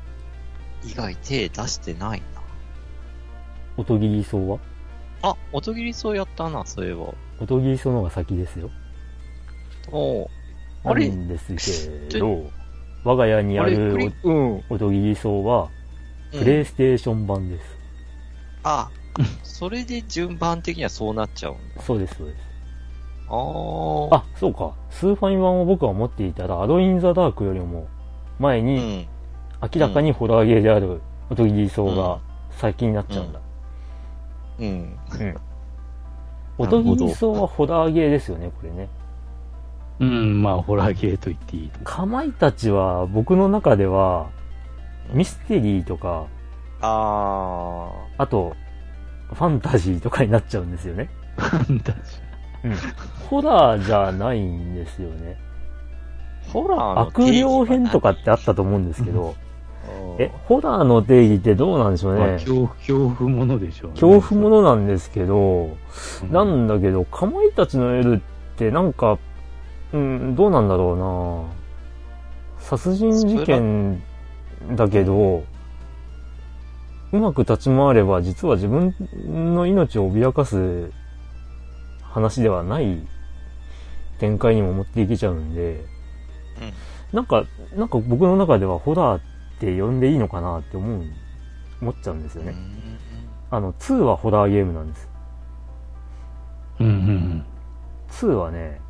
[0.85, 2.23] 以外手出してない
[3.77, 4.57] 音切り草は？
[4.57, 4.78] な。
[5.22, 7.14] あ、音切りそうやったな、そういえば。
[7.40, 8.70] 音切り草の方が先ですよ。
[9.90, 10.28] お
[10.85, 11.54] あれんです
[12.11, 12.50] けど、
[13.04, 14.64] 我が家にあるリうん。
[14.68, 15.70] 音切り草は、
[16.31, 17.64] プレイステーション版です。
[18.62, 18.90] あ、
[19.42, 21.83] それで順番的にはそうなっちゃうんだ。
[21.83, 22.38] そうです、そうです。
[23.28, 24.14] あー。
[24.14, 24.72] あ、そうか。
[24.90, 27.88] スーファミ版を僕は持っていたら、アドイン・ザ・ダークよりも
[28.38, 29.09] 前うに、ん。
[29.61, 31.00] 明らかにホラーゲーである
[31.31, 33.40] 音切り草が先になっちゃうんだ。
[34.59, 34.68] うん。
[34.68, 35.18] うん。
[35.18, 35.40] なる
[36.59, 38.88] 音ほど切り草はホラーゲーですよね、これね。
[40.01, 41.81] うん、まあ、ホラーゲーと言っていいと。
[41.85, 44.31] かまいたちは僕の中では、
[45.12, 46.27] ミステリーとか、
[46.81, 48.55] ああと、
[49.33, 51.11] ファンタジーとかになっちゃうんですよね。
[51.37, 51.94] なんだ
[52.64, 52.75] うん。
[53.29, 55.37] ホラーじゃないんですよね。
[56.49, 56.53] ー。
[56.53, 59.35] ホラーの悪霊編とかってあったと思うんですけど、
[60.18, 62.33] ええ、ホラーの定義ってどうなんでしょうまあ、ね。
[62.35, 64.01] 恐怖、恐怖ものでしょうね。
[64.01, 65.77] 恐怖ものなんですけど、
[66.24, 68.20] うんなんだけど、かまいたちの夜っ
[68.57, 69.18] てなんか、
[69.92, 74.03] うん、どうなんだろうな殺人事件
[74.72, 75.44] だけど、
[77.12, 78.94] うまく立ち回れば実は自分
[79.55, 80.90] の命を脅かす
[82.03, 83.07] 話ではない
[84.18, 85.85] 展開にも持っていけちゃうんで、
[87.12, 87.44] なんか、
[87.77, 91.03] なんか僕の中ではホラーって呼んでいいのかなって思う、
[91.81, 92.55] 思っちゃうんですよね。
[93.51, 95.09] あの、2はホラーゲームなんです。
[96.81, 97.44] うんうん
[98.11, 98.81] 2はね、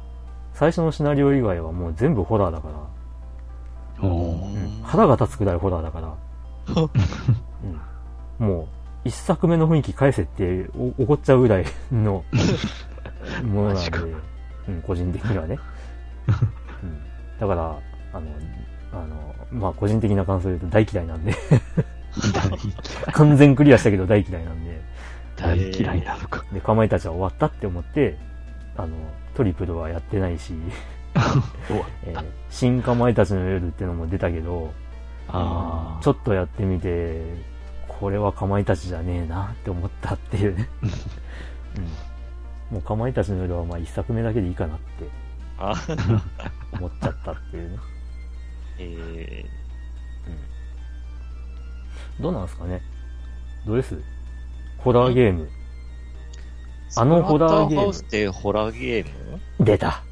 [0.53, 6.17] 最初のシナリオ以外はもう全部ホラーだから、おうーん、腹が立つくらいホラーだから、
[8.41, 8.69] うん、もう
[9.09, 12.25] 一作目の雰囲気返せってお怒っちゃうぐらいの
[13.45, 13.99] ものなんで
[14.69, 15.59] うん、個人的にはね、
[16.83, 17.01] うん、
[17.41, 17.79] だから
[18.13, 18.27] あの
[18.93, 21.35] あのまあ個人的な感想で言うと大嫌いなんで
[23.13, 24.81] 完全クリアしたけど大嫌いなんで
[25.37, 26.45] 大嫌いなのか。
[26.53, 28.17] でかまいたちは終わったって思って
[28.77, 28.97] あの
[29.35, 30.53] トリプルはやってないし、
[32.05, 34.73] えー新かまいたちの夜ってのも出たけど
[35.29, 37.23] あちょっとやってみて、
[37.87, 40.69] これはかまいたちじゃねえなって思ったっていうね。
[42.71, 42.77] うん。
[42.77, 45.09] もうかまいたちの夜はまあ一作目だけでいいかなって
[45.59, 45.75] あ、
[46.73, 47.79] 思っちゃったっていうね。
[48.79, 49.45] え
[52.21, 52.81] どうなんですかね？
[53.67, 54.01] どうです
[54.79, 55.49] ホラーゲーム？
[56.97, 57.93] ー、あのホラーゲーム？
[57.93, 59.07] スプラッタハウスってホラーゲー
[59.59, 59.65] ム？
[59.65, 60.03] 出た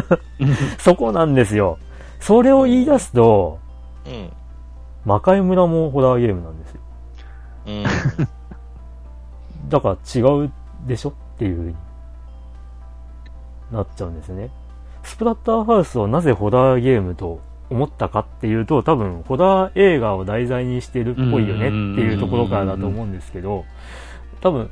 [0.78, 1.78] そこなんですよ。
[2.18, 3.58] それを言い出すと、
[4.06, 4.32] うん。
[5.04, 6.80] 魔界村もホラーゲームなんですよ。
[7.66, 7.84] うん。
[9.70, 10.52] だから違う
[10.86, 11.10] でしょ？
[11.10, 11.76] っていう風に
[13.72, 14.50] なっちゃうんですよね。
[15.02, 23.64] スプラッターハウスをなぜホラーゲームと思ったかっていうと、多分ホラー映画を題材にしてるっぽいよねっていうところからだと思うんですけど、
[24.40, 24.70] 多分、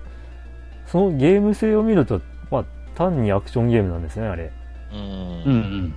[0.86, 4.50] そのゲーム性を見ると、まあ単にアクションゲームなんですね、あれ。
[4.92, 4.98] うん。
[4.98, 5.56] うんう
[5.86, 5.94] ん。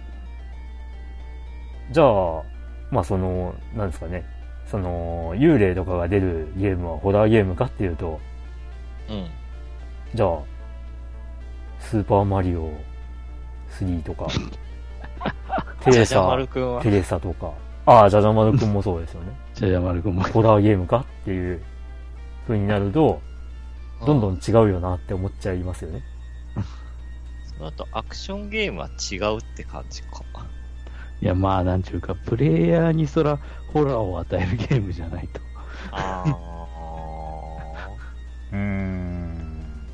[1.91, 2.43] じゃあ、
[2.91, 4.23] まあその、なんですかね、
[4.67, 8.19] その、幽霊とかが出るゲームはホラーゲームかっていうと、
[9.09, 9.27] うん。
[10.13, 10.39] じゃあ、
[11.79, 12.71] スーパーマリオ
[13.79, 14.27] 3とか、
[15.81, 16.91] テレじゃじゃサ、テ。
[16.91, 17.51] レサとか、
[17.85, 19.35] ああ、じゃじゃ丸くんもそうですよね。
[19.53, 20.23] じゃあ、山るくんも。
[20.23, 21.61] ホラーゲームかっていう
[22.47, 23.21] 風になると、
[24.05, 26.03] どんどん違うよなって思っちゃいますよね。
[27.57, 30.23] その後、アクションゲームは違うって感じか。
[31.21, 33.39] いや、まあ、なんちゅうか、プレイヤーにそら、
[33.73, 35.39] ホラーを与えるゲームじゃないと。
[35.91, 36.23] あ
[38.51, 39.87] うーん。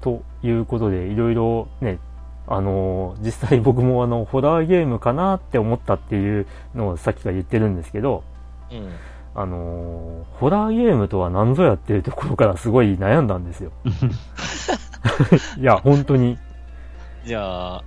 [0.00, 1.98] ということで、いろいろね、
[2.46, 8.78] あのー実際僕もあの、ホラーゲームかなって思ったっていうのをさっきから言ってるんですけど、ー。
[8.78, 8.90] うん。
[9.36, 13.72] あのーホラーゲームとは何ぞやっていうところからすごい悩んだんですよ。
[15.58, 16.38] いや、本当に。
[17.24, 17.84] じゃあ、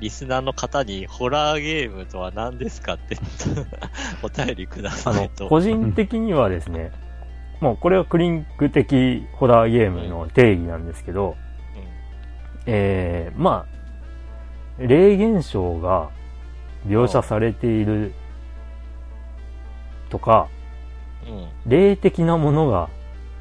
[0.00, 3.16] リスナーの方にホラーゲームとは何ですかって
[4.22, 5.48] お便りください、と。
[5.48, 6.90] 個人的にはですね、
[7.60, 11.36] もうこれはクリンク的ホラーゲームの定義なんですけど、
[12.66, 13.81] えー、まあ、
[14.78, 16.10] 霊現象が
[16.86, 18.12] 描写されている
[20.08, 20.48] とか、
[21.26, 21.38] うん。
[21.38, 21.48] うん。
[21.66, 22.88] 霊的なものが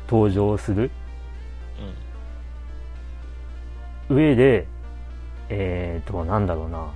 [0.07, 0.91] 登場する
[4.13, 4.67] 上で、
[5.49, 6.93] えーと、なんだろうな。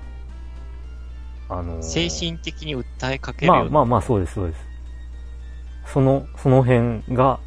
[1.48, 3.52] あのー精神的に訴えかける。
[3.52, 4.65] まあまあまあ、そうです、そうです。
[5.86, 7.39] その、その辺が、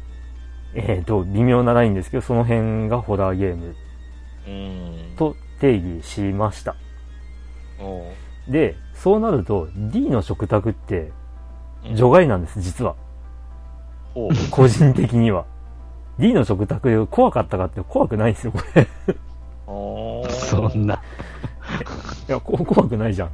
[0.73, 3.75] えーと、微妙なラインですけど、その辺がホラーゲーム
[4.47, 5.15] うん。
[5.17, 6.75] と定義しました。
[8.47, 11.11] で、そうなると D の食卓って
[11.85, 12.95] うん除外なんです、実は。
[14.51, 15.45] 個人的には。
[16.17, 18.87] D の食卓怖かったかって怖くないんですよ、これ。
[20.29, 21.01] そんな。
[22.27, 23.29] や、こ怖くないじゃん。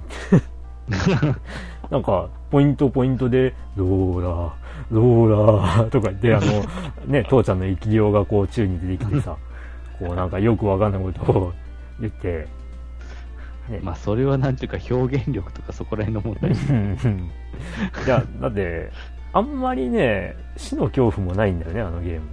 [1.89, 4.51] なんか、ポイントポイントで、ローラー、
[4.91, 6.63] ローラーとか言って、あの、
[7.05, 9.35] ね、父ちゃんの生き量がこう宙に出てきてさ、
[9.99, 11.53] こうなんかよくわかんないことを
[11.99, 12.47] 言って、
[13.69, 16.51] ね、まあ、それはなんちゅうか、表現力とかそこら辺の問題。
[16.51, 17.31] うんうん
[18.05, 18.91] いや、だって、
[19.33, 22.27] あんまりね、死の恐怖もないんだよね、あのゲーム。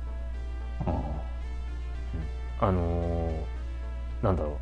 [2.61, 4.59] あのーなんだろ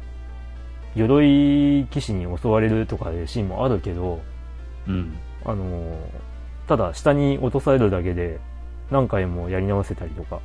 [0.97, 0.99] う。
[0.99, 4.21] 鎧騎士に襲われるとかいうシーンもあるけど、
[4.89, 5.19] うん。
[5.45, 5.97] あのー
[6.67, 8.39] ただ下に落とされるだけで
[8.93, 10.41] 何回もやり直せたりとか。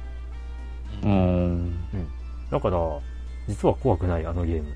[1.03, 1.07] う。
[1.07, 1.75] ん。
[2.49, 2.77] だから、
[3.47, 4.69] 実は怖くない、あのゲーム。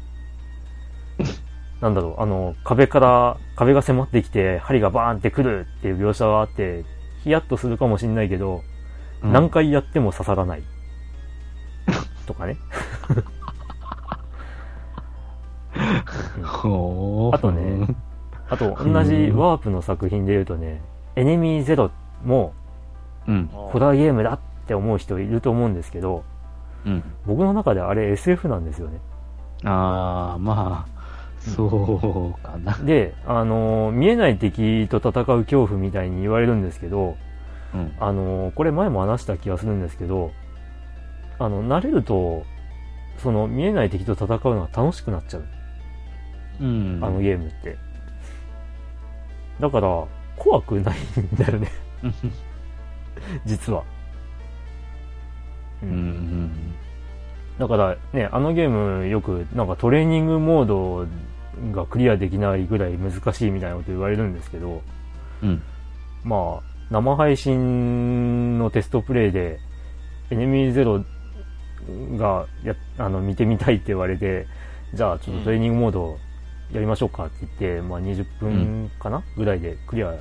[1.81, 6.83] なんだろう、あの、壁から、壁が迫ってきて、針がバーンって来るっていう描写があって、
[7.23, 8.63] ヒヤッとするかもしんないけど、
[9.21, 10.63] 何回やっても刺さらない。
[12.25, 12.57] とかね。
[17.33, 17.87] あとね
[18.49, 20.81] あと、同じワープの作品で言うとね、
[21.15, 21.91] エネミーゼロ
[22.23, 22.53] も
[23.27, 23.49] うん。
[23.51, 26.23] ホラーゲームだって思う人いると思うんですけど、
[26.85, 27.03] うん。
[27.25, 28.99] 僕の中であれ SF なんですよね。
[29.65, 30.99] ああ、まあ、
[31.39, 32.73] そうかな。
[32.77, 37.15] で、あのー見えない敵と戦う恐怖みたいに言われるんですけど、
[37.73, 37.91] うん。
[37.99, 40.31] あのーこれ前も話した気がするんですけど、
[41.39, 42.43] あの、慣れると、
[43.17, 45.43] その見えない敵と戦うのが楽しくなっちゃう。
[46.61, 46.99] うん。
[47.01, 47.77] あのゲームって。
[49.59, 50.05] だから、
[50.37, 51.67] 怖くないんだよね、
[53.45, 53.83] 実は。
[55.83, 56.51] ううんうん。
[57.57, 61.07] だからね、あのゲームよくなんかトレーニングモード
[61.73, 64.81] がクリアできないぐらい難しいみたいなこと言われるんですけど、
[65.43, 65.61] うん。
[66.23, 69.59] まあ、生配信のテストプレイで、
[70.31, 71.03] エネミーゼロ
[72.17, 74.47] がや、あの、見てみたいって言われて、
[74.93, 76.17] じゃあちょっとトレーニングモード
[76.71, 80.13] やりましょうかって言って、まあ20分かな、ぐらいでクリア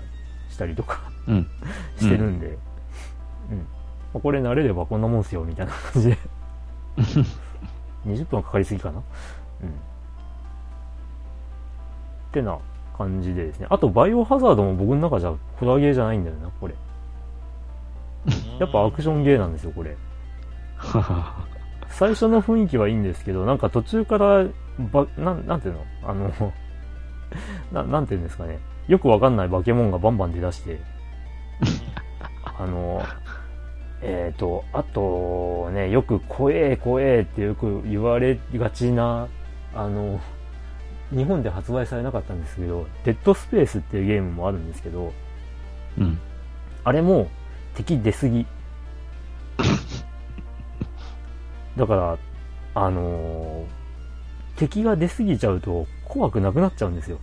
[0.51, 1.47] したりとかうん。
[1.99, 2.59] してるんで、
[4.13, 6.19] これ慣れればこんなもんすよ、みたいな感じで。
[8.07, 9.69] 20分はかかりすぎかなうん。
[9.69, 9.73] っ
[12.33, 12.59] てな
[12.97, 13.67] 感じでですね。
[13.71, 16.75] あと、バイオハザードも僕の中じゃホラーゲーじゃないんだよな、これ。
[18.59, 19.97] やっぱアクションゲーなんですよ、これ。
[21.89, 24.45] 最初の雰囲気はいいんですけど、なんか途中から、
[24.93, 25.85] ば、なん、なんていうの？
[26.05, 26.53] あの、
[27.73, 28.59] な、なんていうんですかね。
[28.87, 30.81] よくわかんない化け物がバンバン出だして、
[32.45, 33.03] あの、
[34.03, 39.29] えっ、と、あとね、よく怖え怖えってよく言われがちな、
[39.75, 40.21] あの、
[41.11, 45.13] 日本で発売されなかったんですけど、デッドスペースっていうゲームもあるんですけど、
[45.99, 46.19] うん。
[46.85, 47.29] あれも
[47.75, 48.47] 敵出すぎ。
[51.77, 52.19] だから、
[52.75, 53.79] あのー
[54.59, 57.19] 敵が出すぎちゃうと怖くなくなっちゃうんですよ。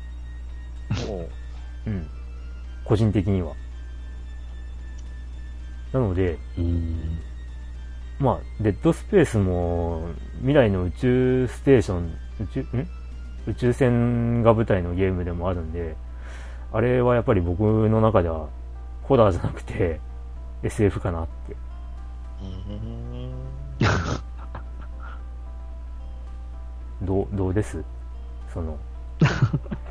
[1.09, 1.29] お う
[1.87, 2.07] うん。
[2.85, 3.53] 個人的には。
[5.91, 7.19] なので、うん。
[8.19, 10.07] まあ、デッドスペースも
[10.37, 12.87] 未来の宇宙ステーション、宇宙、ん？
[13.47, 15.95] 宇宙船が舞台のゲームでもあるんで、
[16.71, 18.47] あれはやっぱり僕の中では
[19.03, 19.99] ホラーじゃなくて
[20.63, 21.55] SF かなって。
[22.41, 23.31] うん
[27.03, 27.83] どう、どうです？
[28.53, 28.77] その、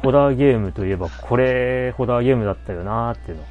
[0.03, 3.45] ホラーゲームといえばこれホラーゲームだったよなーっていうの。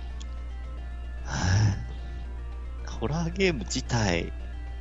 [3.03, 4.31] ホラーゲーム自体、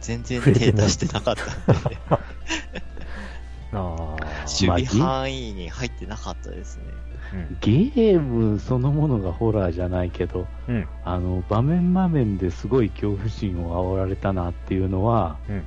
[0.00, 1.98] 全然手出してなかったんで、
[3.72, 3.76] ああ、
[4.42, 6.84] 守備範囲に入ってなかったですね。
[7.34, 7.58] うん。
[7.60, 10.86] ゲームそのものがホラーじゃないけど、うん。
[11.04, 15.64] あの、場面場面ですごい恐怖心を煽られたなっていうのは、うん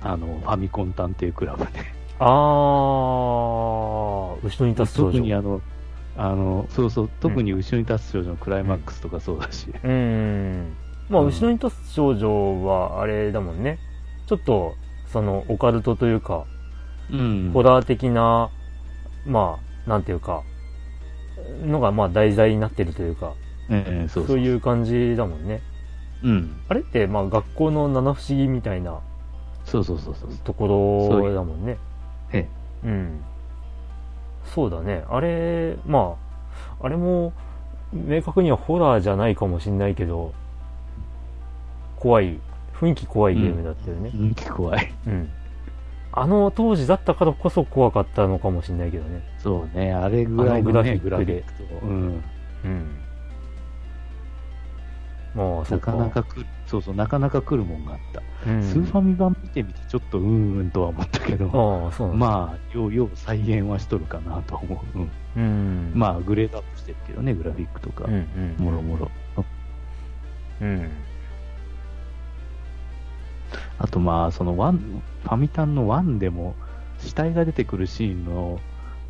[0.00, 1.72] あの、ファミコン探偵クラブで。
[2.20, 4.96] ああ、後ろに立つ。
[4.96, 5.60] 特にあの、
[6.16, 9.68] あの、そうそう、特に後ろに立つ少女のクライマックスとかそうだし。
[9.68, 10.74] うーん。
[11.08, 13.78] まあ、うん後ろに立つ少女は、あれだもんね。
[14.26, 14.74] ちょっと、
[15.06, 16.44] その、オカルトというか、
[17.10, 18.50] うんホラー的な、
[19.24, 20.42] まあ、なんていうか、
[21.64, 23.32] のが、まあ、題材になってるというか、
[23.70, 24.40] ええそうそそうう。
[24.40, 25.60] いう感じだもんね。
[26.24, 26.56] うん。
[26.68, 29.00] あれって、まあ、学校の七不思議みたいな
[29.64, 30.30] そうそうそうそう。
[30.44, 30.66] とこ
[31.18, 31.76] ろだもんね。
[32.32, 32.46] え
[32.84, 33.20] うん。
[34.44, 35.04] そうだね。
[35.08, 36.16] あれ、ま
[36.80, 37.32] あ、あれも、
[37.92, 40.32] 明確にはホラーじゃないかもしんないけど、
[41.96, 42.38] 怖い、
[42.74, 44.16] 雰囲気怖いゲームだったよねえ。。
[44.16, 44.94] 人気怖い。
[45.06, 45.28] うん。
[46.18, 49.22] あの当時だったからこそ怖かったのかもしんないけどね。
[49.38, 51.78] そうね、あれぐらいのね、ググラフィックで。
[51.82, 52.22] うん。
[52.64, 52.98] うん。
[55.34, 55.92] まあ、そなうか。
[55.92, 58.50] かなか来る、そうそう、なかなか来るもんがあった。
[58.50, 62.06] うん、スーファミ版見てみて、ちょっとうんうんとは思ったけど、あ。
[62.14, 64.98] まあ、ようよう再現はしとるかなと思う。
[64.98, 65.10] うん。
[65.36, 65.92] うん。
[65.94, 68.14] まあ、グレードアップしてるけどね、グラフィックとかうん、
[68.58, 68.64] う、ん。
[68.64, 69.10] もろもろ。
[70.62, 70.90] うん。
[73.78, 76.54] あとまあ、そのワン、ファミタンのワンでも、
[76.98, 78.58] 死体が出てくるシーンの、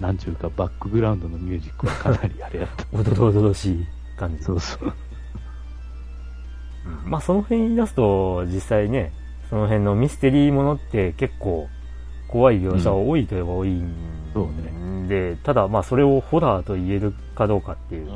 [0.00, 2.84] なんちゅうか、バックグラウンドのミュージックはかなりあれやった。
[2.92, 3.86] おどろおどろしい
[4.18, 4.42] 感じ。
[4.42, 4.92] そうそう。
[7.04, 9.12] うんまあ、その辺言い出すと、実際ね、
[9.48, 11.68] その辺のミステリーものって結構
[12.28, 13.94] 怖い描写は多いといえば多いん
[14.34, 18.08] そうで、ただまあそれをホラーと言えるかどうかっていう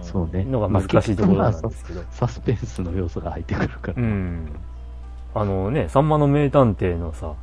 [0.00, 0.44] そうね。
[0.44, 2.02] のが難しいところなんですけど。
[2.10, 3.94] サスペンスの要素が入ってくるから。
[3.96, 4.48] うん。
[5.36, 7.34] あのね、さんまの名探偵のさ、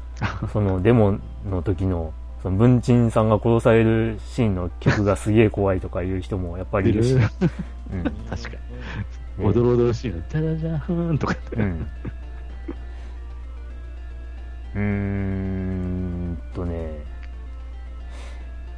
[0.54, 7.14] そのデモの時の、その文鎮さんが殺されるシーンの曲がすげえ怖いとかいう人もやっぱりいるし。
[7.14, 7.20] うん。
[8.30, 8.48] 確か
[9.38, 9.44] に。
[9.44, 10.16] おどろおどろしいの。
[10.30, 11.56] じゃじゃーんとかって。
[11.56, 11.86] うん。
[14.74, 17.04] うーんとね、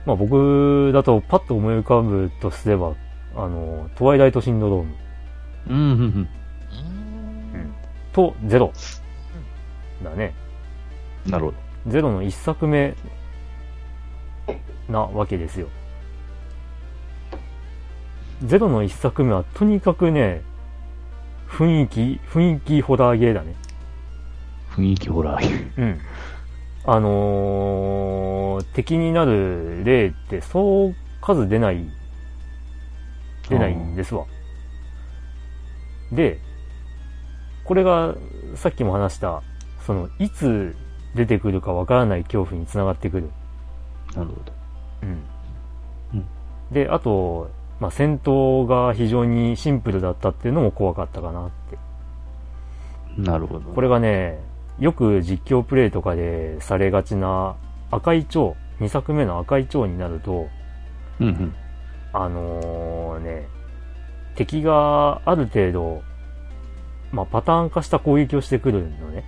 [0.04, 2.94] まあ僕だとパッと思い浮かぶとすれば、
[3.36, 4.94] あの、トワイライトシンドローム
[5.70, 6.28] うん。
[8.14, 8.72] とゼロ
[10.02, 10.34] だね。
[11.26, 11.56] なるほど。
[11.88, 12.94] ゼロの一作目
[14.88, 15.68] なわけですよ。
[18.44, 20.42] ゼロの一作目はとにかくね、
[21.48, 23.54] 雰囲気、雰囲気ホラーゲーだね。
[24.70, 25.72] 雰囲気ホラー。
[25.76, 26.00] うん。
[26.86, 31.84] あのー敵になる例ってそう数出ない、
[33.48, 34.26] 出ないんですわ。
[36.12, 36.38] で、
[37.64, 38.14] これが
[38.54, 39.42] さっきも話した、
[39.86, 40.76] その、いつ
[41.14, 43.30] 出てくるかわからない恐怖につながってくる。
[44.14, 44.52] なるほど。
[45.02, 45.08] うん。
[46.14, 46.26] うん
[46.72, 51.78] で、あと、まあ、戦闘が非常にシンプルだったっていうのも怖かったかなって。
[53.18, 53.70] なるほど。
[53.72, 54.40] これがね、
[54.78, 57.56] よく実況プレイとかでされがちな
[57.90, 60.48] 赤い蝶、2作目の赤い蝶になると、
[61.20, 61.54] うんうん。
[62.12, 63.46] あのね、
[64.34, 66.02] 敵がある程度、
[67.14, 69.24] まあ、パターン化した攻撃をしてくるのね。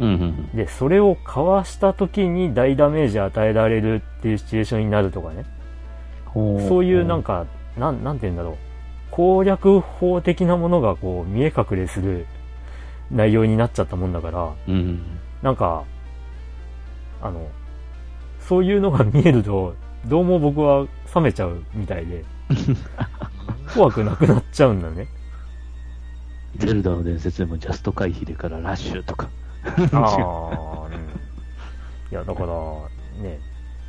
[0.00, 5.44] うんうんで、それをかわした時に大ダメージ与えられるっていうシチュエーションになるとかね。
[6.36, 6.68] うん。
[6.68, 7.46] そういうなんか、
[7.76, 8.56] なん、なんて言うんだろう。
[9.10, 12.26] 攻略法的なものがこう見え隠れする
[13.10, 15.02] 内容になっちゃったもんだから、うんうん。
[15.42, 15.84] なんか、
[17.20, 17.48] あの、
[18.40, 19.74] そういうのが見えると、
[20.06, 22.24] どうも僕は冷めちゃうみたいで、
[23.74, 25.08] 怖くなくなっちゃうんだね。
[26.56, 29.28] ゼルダの伝説でもジャスト回避でからラッシュとか。
[29.92, 30.94] ああ、うん。
[30.94, 30.96] い
[32.14, 32.46] や、だから、
[33.22, 33.38] ね、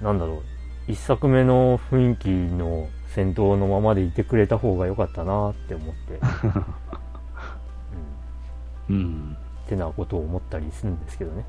[0.02, 0.44] なんだろ
[0.88, 6.20] う、一作目の雰囲気の戦闘のままでいてくれた方が良かったなって思って、
[8.90, 8.96] うん。
[8.96, 9.38] うん。
[9.66, 11.46] ってなことを思ったりするんですけどね。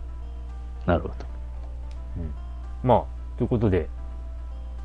[0.87, 1.15] なるほど。
[2.83, 3.05] まあ、
[3.37, 3.89] ということで、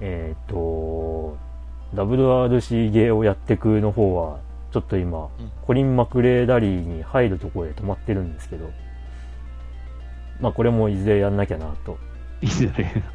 [0.02, 1.38] えっ、と、
[1.94, 4.40] WRC ゲーをやっていくの方は、
[4.76, 8.70] ちょっと今、うんコリン・マクレーダリーに入るところで止まってるんですけど、
[10.42, 11.98] まあこれもいずれやんなきゃなと。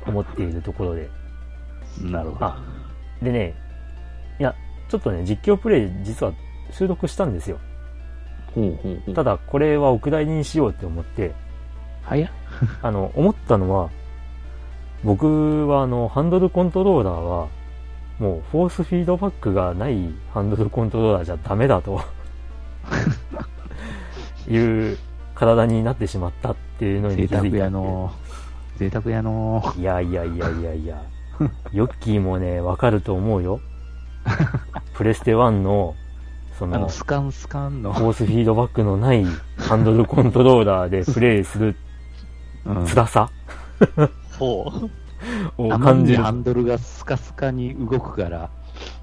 [0.06, 1.10] 思っているところで。
[2.00, 2.46] なるほど。
[2.46, 2.58] あ、
[3.20, 3.54] でね、
[4.38, 4.54] いや、
[4.88, 6.32] ちょっとね、実況プレイ実は
[6.70, 7.58] 収録したんですよ。
[8.54, 9.14] ほうほうほう。
[9.14, 11.34] ただ、これはお蔵入りにしようって思って、
[12.04, 12.30] 早っ。
[12.80, 13.90] あの、思ったのは、
[15.04, 17.48] 僕はあの、ハンドルコントローラーは、
[18.20, 22.02] もう、フォースフィードバックがないハンドルコントローラーじゃダメだと、
[24.46, 24.98] いう
[25.34, 27.50] 体になってしまったっていうのに気づいて。
[27.50, 28.12] 贅沢やの
[28.76, 31.02] 贅沢やのいやいやいやいやいや、
[31.72, 33.60] ヨッキーもね、わかると思うよ。
[34.94, 35.94] プレステ1の、
[36.58, 39.24] そあの、の、スカンスカンのフ、ォースフィードバックのない
[39.56, 41.74] ハンドルコントローラーでプレイする
[42.66, 43.30] うん辛さ
[44.38, 44.90] ほう。
[45.58, 46.18] をあまり感じる。
[46.18, 48.50] にハンドルがスカスカに動くから、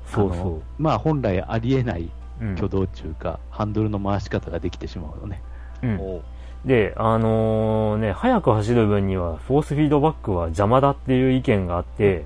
[0.06, 2.46] そうそまあ本来ありえない、う。
[2.46, 5.42] うん挙動中か、ハンドルの回し方ができてしまうのね。
[5.84, 6.24] うんほ
[6.66, 12.26] で、あのね、速く走る分には、フォースフィードバックは邪魔だっていう意見があって、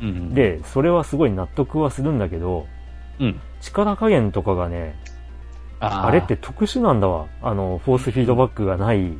[0.00, 2.66] うん、で、それはすごい納得はするんだけど、
[3.18, 3.40] うん。
[3.60, 4.96] 力加減とかがね、
[5.80, 7.26] あれって、特殊なんだわ。
[7.42, 9.18] あの、フォースフィードバックがないうん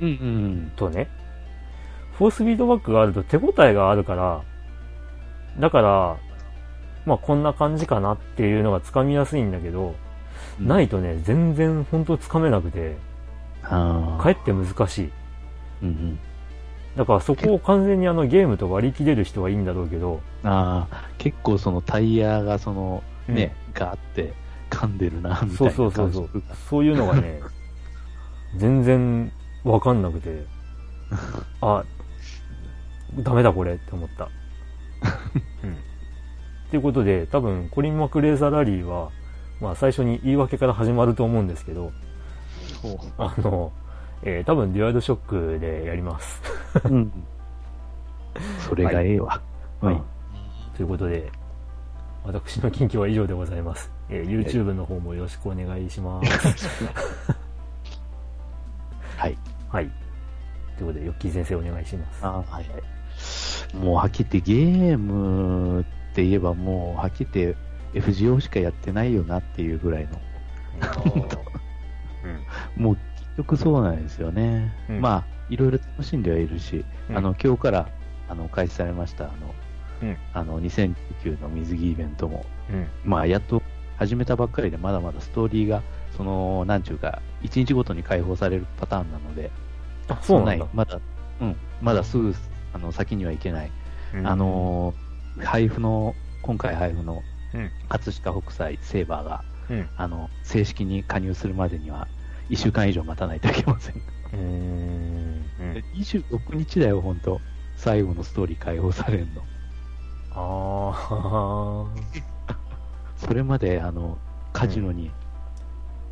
[0.00, 0.72] うん。
[2.18, 4.42] フォースフィードバックがあると手応えがあるから、
[5.60, 6.16] だから、
[7.04, 9.94] まあこんな感じかなっていうのがつかみやすいんだけど、
[10.58, 12.96] ないとね、全然本当つかめなくて。
[13.62, 15.10] かえって難しい。
[15.82, 16.18] うん
[16.96, 20.50] だからそこを完全にあのゲームと割り切れる人はいいんだろうけど、うん。
[20.50, 24.32] ああ、結構そのタイヤがその、うんね、ガーって
[24.70, 26.56] 噛んでるな、みたいなそう感じそうそうそう。
[26.70, 27.42] そういうのがね、
[28.56, 29.30] 全然
[29.62, 30.46] わかんなくて、
[31.60, 31.84] あ、
[33.14, 34.24] ダメだこれって思った。
[35.64, 35.76] うん。
[36.70, 39.10] ということで、多分コリン・マクレーザーラリーは、
[39.60, 41.92] まあ最初に言い訳から始まると思うんですけど。
[43.18, 43.72] あの、
[44.22, 45.18] えー多分デュアルショッ
[45.54, 46.42] クでやります。
[46.84, 47.12] うん。
[48.68, 49.40] それがええわ。
[49.80, 50.02] はいうん
[50.76, 51.32] ということで、
[52.22, 53.90] 私の近況は以上でございます。
[54.10, 56.68] えー YouTube の方もよろしくお願いします。
[59.16, 59.38] はい。
[59.70, 59.90] はい。
[60.76, 62.26] ということで、ヨッキー先生お願いします。
[62.26, 62.64] あはいはい。
[63.74, 67.66] もうはっきり言ってゲームって言えばもうはっきり言って
[68.00, 70.20] FGO しかやってないよなっていうぐらいの。
[72.76, 72.82] うん。
[72.82, 74.74] もう結局そうなんですよね。
[74.88, 77.88] うんまあ、いろいろ楽しんではいるし、うんあの、今日から、
[78.28, 79.54] あの、開始されました、あの、
[80.02, 82.86] うんあの、2019の水着イベントも、うん。
[83.04, 83.62] まあ、やっと
[83.96, 85.82] 始めたばっかりで、まだまだストーリーが、
[86.16, 89.50] その、なんちゅうか、1日ごとに解放されるパターンなので、
[90.08, 90.66] あ、そうなんだ。
[90.72, 90.98] まだ、
[91.40, 92.34] うん、まだすぐ、
[92.76, 93.72] あの、先には行けない。
[94.14, 97.22] うんあ、のー配布の、今回配布の
[97.52, 99.88] うん、葛飾北斎セーバーが、うん。
[99.96, 102.08] あの、正式に加入するまでには、
[102.48, 103.94] 1週間以上待たないといけません。
[103.96, 105.50] うーん。
[105.58, 107.40] うん26日だよ、本当
[107.76, 109.42] 最後のストーリー解放されるの。
[110.32, 111.86] あ
[113.16, 114.18] それまで、あの、
[114.52, 115.10] カジノに、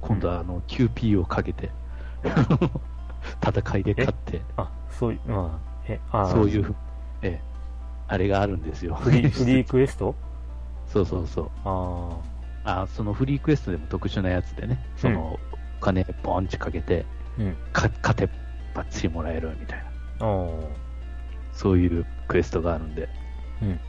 [0.00, 1.70] 今度はあの、QP をかけて、
[3.42, 6.74] 戦いで勝って、あ、そういう、まあ、え、あそういう
[7.22, 7.40] ええ、
[8.08, 8.94] あれがあるんですよ。
[8.94, 10.14] フリー、 フリークエスト？
[10.86, 11.50] そうそうそう。
[11.64, 15.38] ああそのフリークエストでも特殊なやつでね、その、
[15.78, 17.04] お金ポンチかけて、
[17.38, 17.56] あ、うん。
[17.72, 18.28] か勝て
[18.74, 19.84] ばっちりもらえるみたい
[20.18, 20.26] な、
[21.52, 23.08] そういうクエストがあるんで、
[23.62, 23.80] うん。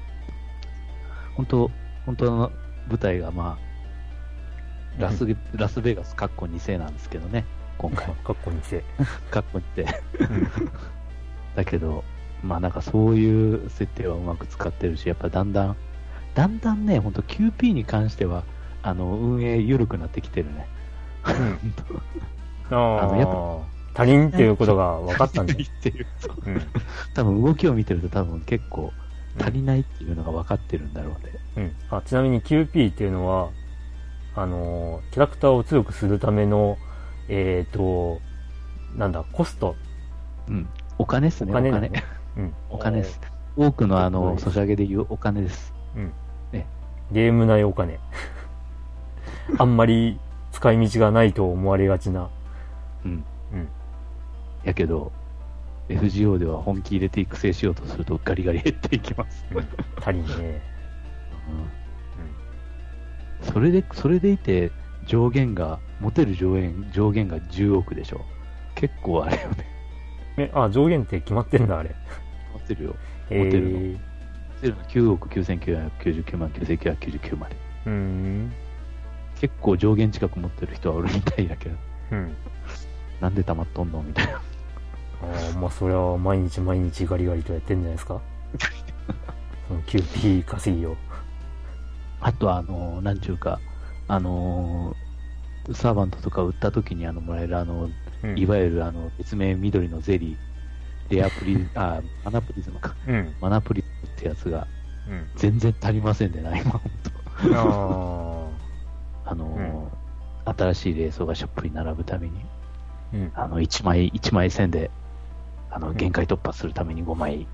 [1.35, 1.71] 本当、
[2.05, 2.51] 本当の
[2.89, 3.57] 舞台がま
[4.99, 7.45] あ、ラス,、ラスベガス、カッコ2世なんですけどね、
[7.77, 8.07] 今回。
[8.23, 8.83] かっこ2世。
[9.31, 9.85] カッコ2世。
[11.55, 12.03] だけど、
[12.43, 15.75] まあなんかそういう設定はうまく使ってるし、やっぱだんだん、
[16.33, 18.43] だんだんね、本当 QP に関しては、
[18.83, 20.67] あの、運営緩くなってきてるね。
[22.69, 23.29] あのやっ
[23.95, 25.53] 足りんっていうことが分かったんだ。
[25.55, 26.61] 言ってるそううん。
[27.13, 28.91] 多分動きを見てると多分結構
[29.39, 31.15] 足りないっていうのが分かってるんだろ
[31.55, 31.71] うね。
[31.89, 31.97] うん。
[31.97, 33.49] あ、ちなみに QP っていうのは、
[34.35, 36.77] あのー、キャラクターを強くするための、
[37.29, 38.19] えっ、と、
[38.95, 39.75] なんだ、コスト。
[40.49, 40.67] うん。
[40.97, 41.69] お金っすね、お金。
[41.69, 41.91] お金
[42.37, 42.53] うん。
[42.69, 43.19] お金です。
[43.57, 45.73] 多くのあの、はいソシャゲで言うお金です。
[45.95, 46.11] うん。
[46.51, 46.67] ね
[47.11, 47.99] ゲーム内お金。
[49.57, 50.19] あんまり
[50.51, 52.29] 使い道がないと思われがちな。
[53.05, 53.23] うん。
[53.53, 53.67] うん。
[54.63, 55.11] やけど、
[55.89, 59.45] FGO では本気入れて育成しようとするとガリガリ減っていきます。
[59.51, 59.67] うん。
[60.01, 60.61] 足りんね。
[63.41, 63.51] うん。
[63.53, 64.71] それで、それでいて、
[65.05, 68.21] 上限が、持てる上限、上限が10億でしょ。
[68.73, 69.74] 結構あれよね。
[70.37, 71.95] え、あ、上限って決まってんだ、あれ。
[72.53, 72.95] 持てるよ。
[73.29, 73.99] え持てるのー、持
[74.61, 77.55] てるの9億9999万9999まで。
[77.85, 78.53] うーん。
[79.39, 81.75] 結構上限近く持ってる人はおるみたいだけど、
[82.11, 82.35] うん。
[83.21, 84.33] なんで溜まっとんのみたいな。
[84.33, 84.39] あ
[85.55, 88.21] あ、まあ、それは毎日毎日ガリガリとやってんじゃないですか
[89.67, 90.95] その QP 稼ぎを。
[92.21, 93.59] あとは、あの、なんちゅうか、
[94.07, 95.05] あのー
[95.73, 97.89] サーバントとか売った時にあのもらえるあの、
[98.23, 102.95] うんいわゆるあの、別名緑のゼリー、レアプリ、 あ、マナプリズムか。
[103.07, 103.35] うん。
[103.39, 104.67] マナプリズムってやつが
[105.07, 105.29] うん。
[105.35, 107.11] 全然足りませんでな、今、ほんと。
[109.25, 110.05] あ あのー
[110.47, 112.45] 新しい冷蔵がショップに並ぶために、
[113.33, 113.47] あ。
[113.47, 114.91] の、1枚、1枚1000で、
[115.71, 117.47] あの、ん限界突破するために5枚、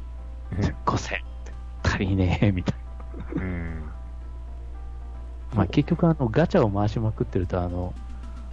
[0.86, 1.54] 5000って
[1.84, 2.80] 足りねえ、みたい
[3.38, 3.42] な。
[3.42, 3.84] うん。
[5.56, 7.94] まあ、結局あのガチャを回しまくってるとあの、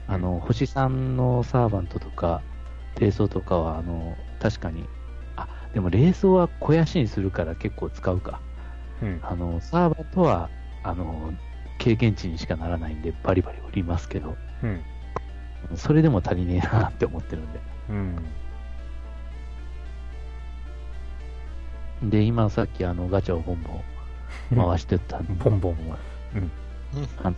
[0.08, 2.40] あの星3のサーバントとか
[2.98, 4.88] 冷蔵とかはあの確かに
[5.36, 8.40] あでも冷蔵は肥やしにするから結構使うか
[9.02, 9.20] うん。
[9.22, 10.48] あのサーバントは
[10.82, 11.32] あの
[11.78, 14.82] 経験値にしかならないんでバリバリ売りますけどうん。
[15.76, 18.16] それでも足りねえなって思ってるんでうん。
[22.10, 25.76] で今さっきあのガチャをボンボン回してたんで ボンボン。
[27.22, 27.36] あの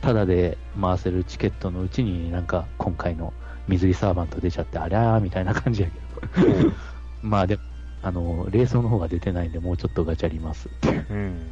[0.00, 3.32] ただで回せるチケットのうちになんか今回の
[3.66, 6.72] 水着サーバント出ちゃってありゃーみたいな感じやけど
[7.22, 7.62] まあでも
[8.02, 11.50] あの冷蔵の方が出てないんでもうちょっとガチャりますっていううん。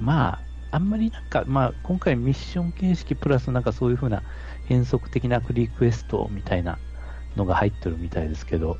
[0.00, 0.38] まあ
[0.72, 4.22] あんまりなんか、まあ、今回ミッション形式プラスなんかそういう風な
[4.64, 6.78] 変則的なリクエストみたいな
[7.36, 8.78] のが入ってるみたいですけど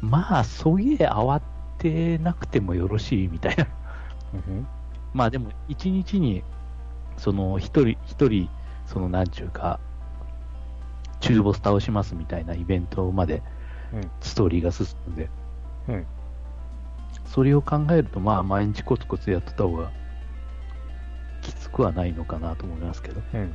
[0.00, 1.42] まあそげえ慌
[1.78, 3.66] てなくてもよろしいみたいな
[4.34, 4.66] うん。
[5.14, 6.42] まあでも、一日に、
[7.16, 8.48] その、一人、一人、
[8.86, 9.80] その、なんちゅうか、
[11.20, 13.42] 中ボス倒しますみたいなイベントまで、
[13.92, 14.10] うん。
[14.20, 15.30] ストーリーが進んで、
[15.88, 16.06] うん。
[17.26, 19.90] それを考えると、まあ、毎日コツコツやってた方が、
[21.40, 23.54] きつくはないのかなと思いますけど、うん。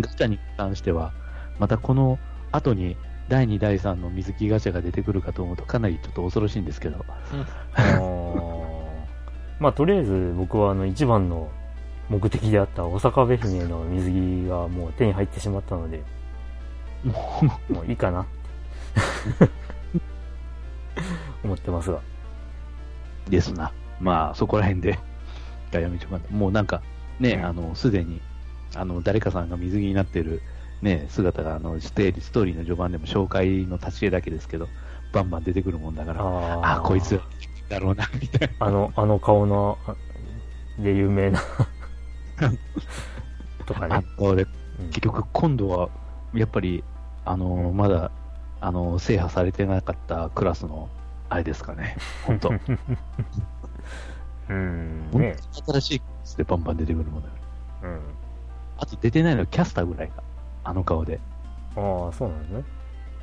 [0.00, 1.12] ガチャに関しては、
[1.58, 2.18] またこの
[2.52, 2.96] 後に、
[3.28, 8.64] 第2、第3の水着ガチャが出てくるかと思うと、かなりちょっと恐ろしいんですけど、あー
[9.60, 11.50] まあ、とりあえず僕はあの一番の
[12.08, 16.02] 目的であった大阪ベ姫の水着がもう手に入ってしまったので、
[17.04, 19.50] もういいかなって
[21.44, 22.00] 思ってますが。
[23.28, 23.72] ですな。
[24.00, 24.98] まあ、そこら辺で、
[25.72, 26.82] がやめちゃうかなもうなんか、
[27.20, 28.20] ね、うんあの、すでに、
[28.74, 30.42] あの、誰かさんが水着になってる、
[30.82, 34.68] ね、姿が、あの、ステーリストーリーの序盤でも紹介の立ち絵だけですけど、
[35.12, 37.20] バンバン出てくるもんだから、ああーこいつ、
[37.68, 38.66] だろうな、みたいな。
[38.66, 39.94] あの、あの顔の、あ
[40.78, 41.40] で有名な
[43.66, 43.94] とかあね。
[44.18, 45.88] の、俺、うん結局、今度は、
[46.34, 46.82] やっぱり、
[47.24, 48.10] あの、まだ、
[48.60, 50.88] あの、制覇されてなかったクラスの、
[51.28, 52.50] あれですかね、本当
[54.50, 55.08] うん。
[55.12, 55.36] 本ね。
[55.66, 57.34] 新しいクラスでバンバン出てくるもんだよ。
[57.84, 58.00] うん。
[58.78, 60.22] あと出てないのはキャスターぐらいが、
[60.64, 61.20] あの顔で。
[61.76, 62.64] ああ、そうなんですね。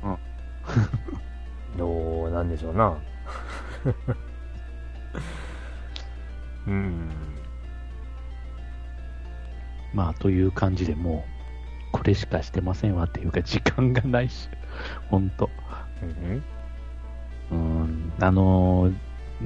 [1.76, 2.96] どうなんでしょうな。
[6.66, 7.10] うん。
[9.94, 11.24] まあ、という感じでも
[11.90, 14.48] う、こそれしかしてませんわっていうか、 時間がないし、
[15.10, 15.50] ほんと。
[16.02, 16.42] うん
[17.50, 18.94] うん、あのー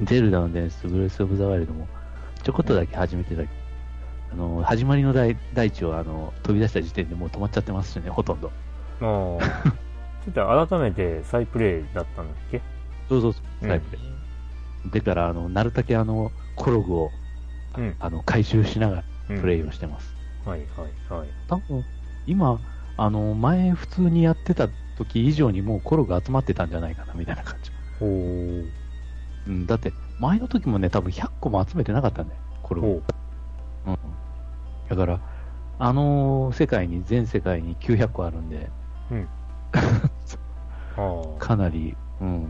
[0.03, 1.87] ゼルダの伝説、ブレス・オブ・ザ・ワイルドも、
[2.43, 3.49] ちょこっとだけ始めてたけど、
[4.31, 8.51] あのー始まりの大大地をあの飛び出した時点でもう止まっちゃってますしね、ほとんど。
[9.01, 9.71] ああ。
[10.23, 12.61] ちょっと改めて再プレイだったんだっけ？
[13.09, 13.97] そうそうそう、うんタイプ
[14.91, 14.99] で。
[14.99, 17.11] だから、あの、なるたけあの、コログを、
[17.77, 17.95] うん。
[17.99, 20.15] あの、回収しながうんらプレイをしてます。
[20.47, 21.29] はいはいはい。
[21.47, 21.85] 多分、
[22.25, 22.61] 今、
[22.95, 27.71] あの、前普通にやってた時以上にもうコログ集まってたんじゃないかな、みたいな感じ。
[27.99, 28.65] おー。
[29.47, 32.87] うん、だって、前の時もね、多分100個も集めてなかったんだよ、コログ。
[32.87, 32.91] お
[33.89, 33.97] うん。
[34.89, 35.19] だから、
[35.79, 38.69] あの世界に、全世界に900個あるんで、
[40.95, 41.39] ああ。
[41.39, 42.47] かなり、うん。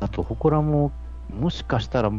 [0.00, 0.90] あと、祠も、
[1.30, 2.10] もしかしたら、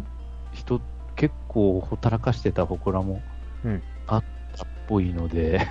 [0.54, 0.80] 人、
[1.16, 3.24] 結構ほったらかしてた祠も
[3.64, 5.68] うんあったっぽいので、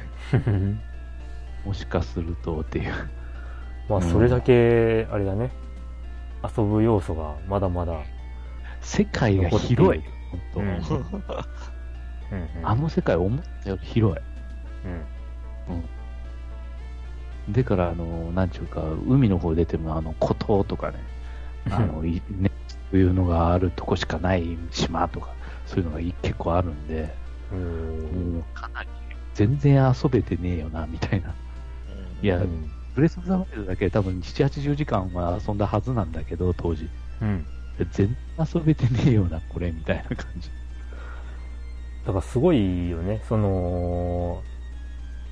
[1.64, 2.92] もしかするとっていう。
[3.88, 5.50] まあ、それだけ、あれだね。
[6.42, 8.00] 遊ぶ要素がまだまだ。
[8.80, 10.02] 世界が広い。
[10.30, 14.22] 本当、うんうんあの世界思ったより広い。
[15.68, 17.52] うん。
[17.52, 20.98] だから、あの、なんちゅうか、海の方出ても、あの、孤島とかね、
[21.70, 22.50] あの、 いね、
[22.90, 25.28] そういうのがあるとこしかない島とか、
[25.66, 27.14] そういうのがい結構あるんで、
[28.54, 28.88] かなり、
[29.34, 31.34] 全然遊べてねえよな、みたいな。
[32.22, 32.70] いや、うん。
[32.94, 36.88] ブレス・オブ・ザ・ワイルドだけで多分7、80時間は遊んだはずなんだけど、当時。
[37.20, 37.46] うん。
[37.90, 40.50] 全然遊べてねえよな、これ、みたいな感じ。
[42.06, 43.22] だからすごいよね。
[43.28, 44.42] その、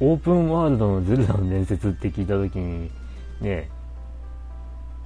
[0.00, 2.90] オープンワールドのゼルダの伝説って聞いたときに、
[3.40, 3.70] ね、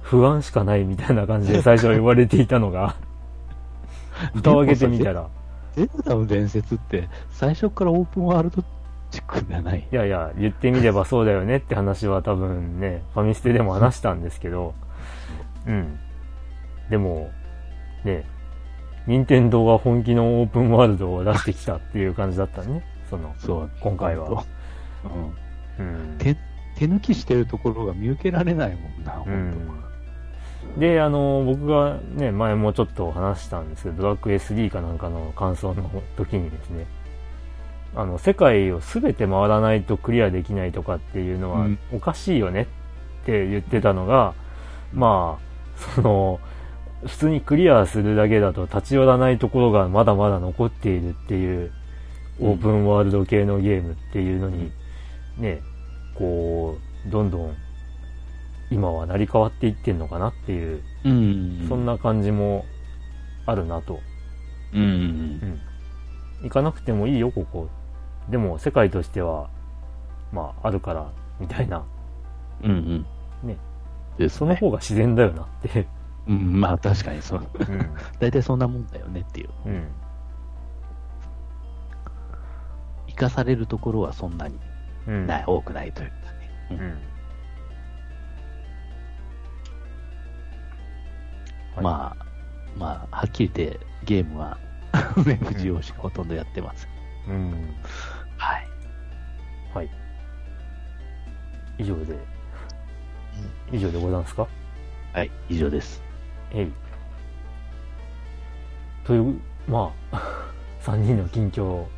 [0.01, 2.95] 不安しかないみたいな感じで最初は言われていたのが、
[4.33, 5.29] 蓋を開けてみたら、
[5.75, 8.63] ゼルダの伝説って、最初からオープンワールド
[9.11, 9.87] チックじゃない。
[9.91, 14.73] いやいや、言ってみればそうだよねって話は多分ね、ファミステでも話したんですけど、
[15.65, 15.99] うん。
[16.89, 17.29] でも、
[18.03, 18.25] ね、
[19.07, 22.83] 任天堂が本気のオープンワールドを出してきたっていう感じだったね。
[23.09, 24.43] その、そう、今回は。
[25.79, 25.85] うん。
[25.85, 26.17] うん。
[26.17, 26.35] 手、
[26.75, 29.88] 手抜きしてるところが見受けられないもんな、う本ん。
[30.77, 36.85] で、あの、僕がね、前もちょっと話したんですけど、ドラッグ SD かなんかの感想の時にですね、
[37.95, 41.79] あの、世界を全て回らないとクリアできないとかっていうのはうん。
[41.93, 42.67] おかしいよね
[43.23, 44.33] って言ってたのが、
[44.93, 46.39] まあ、その、
[47.05, 51.71] 普通にクリアするだけだと立ち寄らないところがまだまだ残っているっていう、
[52.41, 54.71] オープンワールド系のゲームっていうのに、
[55.37, 55.61] ね、
[56.15, 57.55] こう、どんどん
[58.71, 61.09] 今は成り変わっていってんのかなっていう、当。
[61.09, 61.65] うん。
[61.67, 61.85] そん。
[61.85, 62.65] な感じも
[63.45, 63.99] あるなと。
[64.73, 64.81] うん。
[64.81, 65.59] うん。
[66.43, 67.67] 行かなくてもいいよ、ここ。
[68.29, 69.49] でも世界としては、
[70.31, 71.83] まあ、あるから、みたいな。
[72.63, 72.71] うん。
[72.71, 73.05] うん。
[73.43, 73.57] ね。
[74.19, 74.29] ね。
[74.29, 75.87] その方が自然だよなって。
[76.27, 77.47] うん、まあ確かにそう。
[77.59, 77.91] うん。
[78.19, 79.49] 大体そんなもんだよねっていう。
[79.65, 79.87] うん。
[83.07, 84.59] 生かされるところはそんなに
[85.07, 85.25] うん。
[85.25, 86.51] ない、多くないというかね。
[86.71, 87.08] うん。
[91.79, 92.25] はいまあ、
[92.77, 94.57] まあ、はっきり言ってゲームは、
[95.25, 96.87] ね、不二しかほとんどやってます。
[97.27, 97.51] うん。
[98.37, 98.67] はい。
[99.73, 99.89] はい。
[101.77, 102.17] 以上で、
[103.71, 104.47] 以上でございますか？
[105.13, 106.01] はい、以上です。
[106.51, 106.71] えい。
[109.05, 110.51] という、まあ、
[110.83, 111.89] 3人の近況を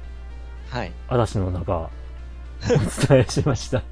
[0.70, 0.92] はい。
[1.10, 1.90] 嵐の中、 お
[3.08, 3.84] 伝えしました。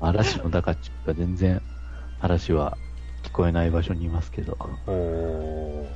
[0.00, 0.38] 嵐？
[0.38, 1.60] の中っちゅうか全然、
[2.20, 2.76] 嵐は
[3.26, 4.56] 聞こえない場所にいますけど。
[4.86, 5.86] おー、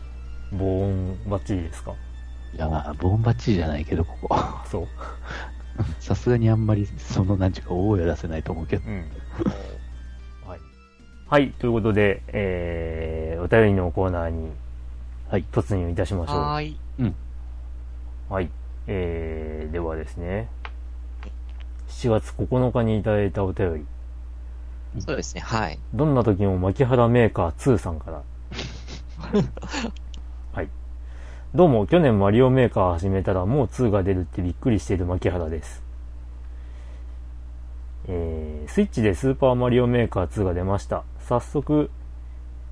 [0.53, 1.95] 防音バッチリですか？
[2.55, 4.37] いや、まあ、ボンバッチリじゃないけど、ここ。
[4.67, 4.89] そう。
[6.01, 8.83] さすがにあんまり、その、なんちゅうか、大声出せないと思うけど。
[8.89, 9.05] うん。
[10.47, 10.61] はい。
[11.29, 14.51] はい、ということで、えー、お便りのコーナーに、
[15.29, 16.37] はい突入いたしましょう。
[16.41, 16.77] はーい。
[18.29, 18.51] はい。
[18.89, 20.49] えー、ではですね、
[21.89, 23.87] 7月9日にいただいたお便り、
[24.99, 25.41] そうですね。
[25.41, 25.79] はい。
[25.95, 28.23] どんな時も牧原メーカー2さんから。
[30.53, 30.69] はい。
[31.55, 35.85] どうも、去年マリオメーカー始めたらもう2が出るってびっくりしている牧原です。
[38.09, 41.05] えー、スイッチでスーパーマリオメーカー2が出ました。
[41.21, 41.89] 早速、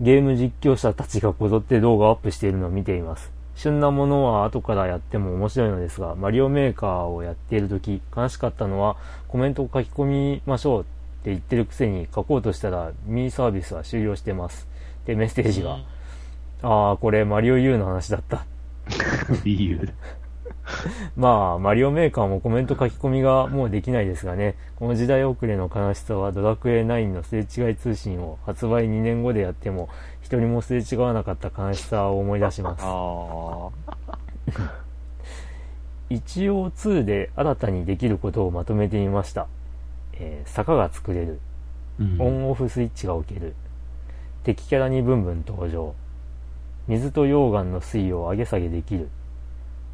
[0.01, 3.33] ゲーム実況者たちがこぞって動画をアップしているのを見ています。
[3.55, 8.97] 旬なものは後からやっても面白いのですが、マリオメーカーをやっている時、悲しかったのは
[9.29, 10.87] コメントを書き込みましょう
[11.21, 14.69] って言ってるくせに書こうとしたらミーサービスは終了してます。
[15.05, 15.79] で、メッセージが、
[16.63, 18.45] ああ、これマリオ U の話だった。
[19.45, 19.89] 理由。
[21.17, 29.89] まあ、マリオメーカーもコメント書き込みがもうできないですがね、この時代遅れの悲しさはドラクエ9のすれ違い通信を発売2年後でやっても、
[30.23, 32.83] 一人もすれ違わなかった悲しさを思い出します。
[32.85, 33.71] あ
[36.11, 39.47] 一応2で新たにできることをまとめてみました。
[40.19, 41.41] えー坂が作れる。
[42.01, 43.55] うんオンオフスイッチが置ける。
[44.45, 45.95] 敵キャラにブンブン登場。
[46.87, 49.09] 水と溶岩の水位を上げ下げできる。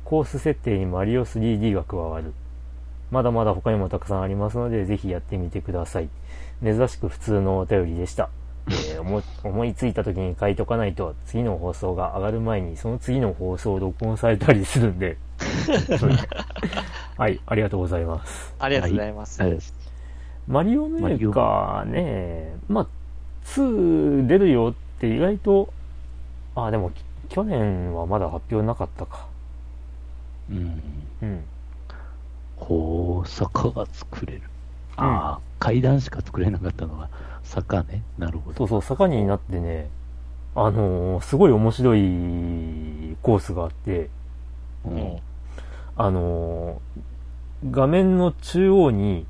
[0.05, 2.33] コース設定にマリオ 3D が加わる。
[3.11, 6.09] まだまだ他にもたくさんありますので、ぜひやってみてください。
[6.63, 8.31] 珍しく普通のお便りでした。
[8.69, 15.17] えー思 思いついた時に書いとかないと、次の放送が上がる前に、その次の放送を録音されたりするんで。
[17.17, 18.55] はい、ありがとうございます。
[18.59, 18.65] あ。
[18.65, 19.43] ありがとうございます。
[19.43, 19.84] あれです
[20.47, 22.87] マリオメーカーね、まあ、
[23.47, 25.73] 2出るよって意外と、
[26.55, 29.27] あ、でも、き去年はまだ発表なかったか。
[30.51, 30.83] うん。
[31.23, 31.45] うん。
[32.57, 34.43] ほう、坂が作れる。
[34.97, 37.09] ああ、階段しか作れなかったのが
[37.43, 38.03] 坂ね。
[38.19, 38.57] なるほど。
[38.59, 39.89] そうそう、坂になってね、
[40.55, 44.09] あのーすごい面白いコースがあって、
[44.85, 45.17] ううんん。
[45.97, 49.27] あのー画面の中央に、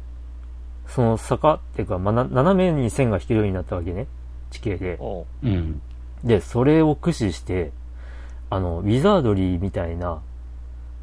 [0.89, 4.07] その坂っていうか、まあ、な斜めに線が引けるようになったわけね。
[4.51, 4.97] 地形で。
[5.01, 5.27] おう。
[5.43, 5.81] うん。
[6.23, 7.73] で、それを駆使して、
[8.51, 10.23] あの、ウィザードリーみたいな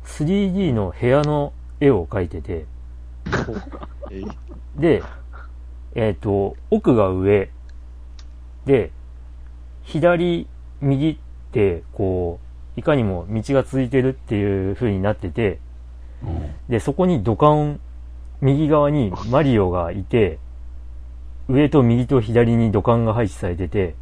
[0.06, 2.66] 3D の部屋の絵を描いてて、
[4.12, 4.22] え
[4.76, 5.04] で、
[5.96, 7.50] えっ、と、奥が上、
[8.66, 8.92] で、
[9.84, 10.48] 左、
[10.82, 11.18] 右っ
[11.52, 12.40] て、こ
[12.76, 15.60] う、いかにも道が続いてるっていう風になってて、
[16.24, 16.52] うん。
[16.70, 17.80] で、そこに土管、
[18.42, 20.40] 右側にマリオがいて、
[21.48, 23.96] 上と右と左に土管が配置されてて、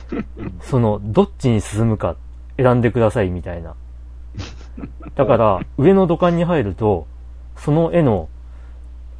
[0.62, 2.16] その、どっちに進むか
[2.56, 3.74] 選んでくださいみたいな。
[5.14, 7.06] だから、上の土管に入ると、
[7.56, 8.28] その絵の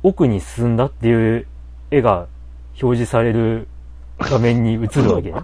[0.02, 1.46] 奥に進んだっていう
[1.90, 2.26] 絵が
[2.80, 3.68] 表示される
[4.18, 5.32] 画面に映るわけ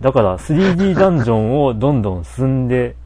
[0.00, 2.96] だから 3D ダンジョンをどんどん進んで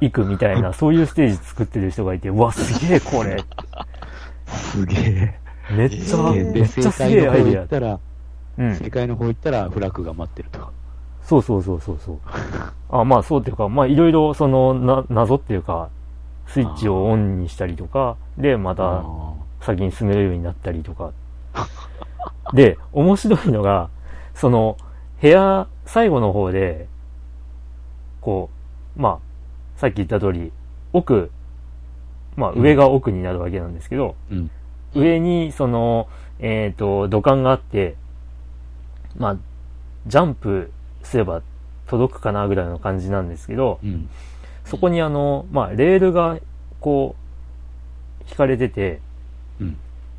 [0.00, 3.36] いくみたいな、 そういうステージ作ってる人がいて、うわ、すげえこれ。
[4.46, 5.40] すげえ。
[5.72, 7.60] めっちゃ、めっちゃすげえアイデア。
[7.60, 7.98] 行ったら、
[8.58, 8.74] うん。
[8.76, 10.70] 正解の方行ったらフラッグが待ってると。
[11.22, 12.18] そうそうそうそうそう。
[12.90, 15.88] あ、まあそうっていうか、まあいろいろそのな、謎っていうか、
[16.46, 19.04] スイッチをオンにしたりとか、で、またあ
[19.60, 21.12] 先に進めるようになったりとか。
[22.52, 23.88] で、面白いのが、
[24.34, 24.76] その、
[25.20, 26.88] 部屋、最後の方で、
[28.20, 28.50] こ
[28.96, 29.18] う、まあ、
[29.80, 30.52] さっき言った通り、
[30.92, 31.30] 奥、
[32.36, 34.50] まあ上が奥になるわけなんですけど、ーうん。
[34.94, 36.06] 上に、その、
[36.38, 37.96] えっ、と、土管があって、
[39.16, 39.36] まあ、
[40.06, 40.70] ジャンプ
[41.02, 41.40] すれば
[41.86, 44.10] 届くかなぐらいの感じなんですけど、うん。
[44.66, 46.36] そこにあの、まあ、レールが、
[46.80, 47.16] こ
[48.20, 49.00] う、引かれてて、
[49.62, 49.78] うん。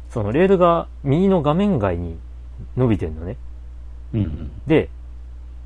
[0.09, 2.17] そのレールが右の画面外に
[2.75, 3.37] 伸びてるのね。
[4.15, 4.51] うん。
[4.65, 4.89] で、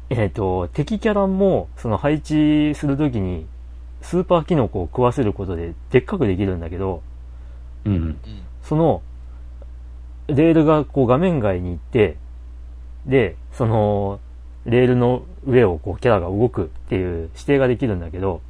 [0.09, 3.47] えっ、と、敵キャラも、その配置するときに、
[4.05, 7.01] スーパーキノコを食わせることで、でっかくできるんだけど、
[7.85, 7.93] うん。
[7.93, 8.19] うん
[8.63, 9.03] その、
[10.27, 12.17] レールがこう画面外に行って、
[13.05, 14.19] で、その、
[14.65, 18.41] レールの上をこうキャラが動くっていう指定ができるんだけど、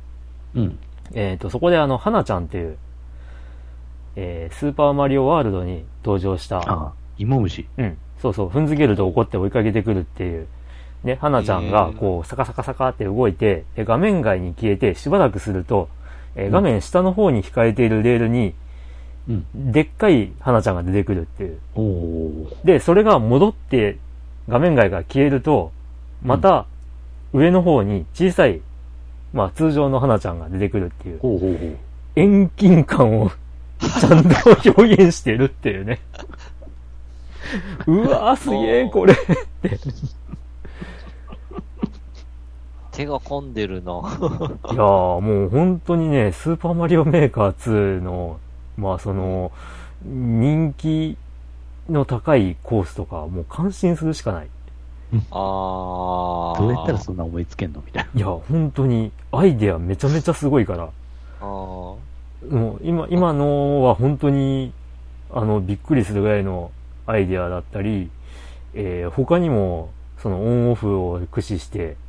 [0.55, 0.79] うん。
[1.13, 2.77] えっ、と、そこであの、花ちゃんっていう、
[4.15, 7.67] えースーパーマリオワールドに登場した、あ、芋虫。
[7.77, 10.47] うん、そうそう、踏んづけると怒って追いかけてくるっていう、
[11.05, 15.87] ね、花ちゃんがこう、サカサカサカって動いて、で画面外に消えて、しばらくすると、
[16.35, 18.55] えー画面下の方に控えているレールに、
[19.29, 19.71] うん。
[19.71, 21.59] でっかい花ちゃんが出てくるっていう。
[22.65, 23.97] で、それが戻って
[24.49, 25.71] 画面外が消えると、
[26.23, 26.65] また
[27.33, 28.61] 上の方に小さい、
[29.31, 31.77] まあ通常の花ちゃんが出てくるっていう、ほうほうほう。
[32.15, 33.31] 遠近感を
[33.79, 34.29] ちゃんと
[34.65, 35.99] 表現してるっていうね。
[37.85, 39.15] うわーすげえこれ。
[42.95, 43.91] 手が込んでるな。
[44.71, 48.37] いやーもう本当にね、スーパーマリオメーカー2の、
[48.77, 49.51] まあその、
[50.03, 51.17] 人気
[51.89, 54.47] の高いコースとか、もう感心するしかない。
[55.31, 56.59] あー。
[56.59, 60.89] どうやったらそんな思いつけんのみたいいや、本当に、アイデアめちゃめちゃすごいから。
[61.41, 61.99] あーも
[62.75, 64.71] う今、今のは本当に、
[65.33, 66.71] あの、びっくりするぐらいの
[67.07, 68.09] アイデアだったり、
[68.73, 69.89] えー他にも、
[70.19, 72.04] そのオンオフを駆使して、えー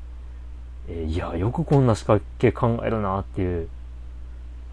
[0.88, 3.68] いや、よくこんな仕掛け考えるなっていう、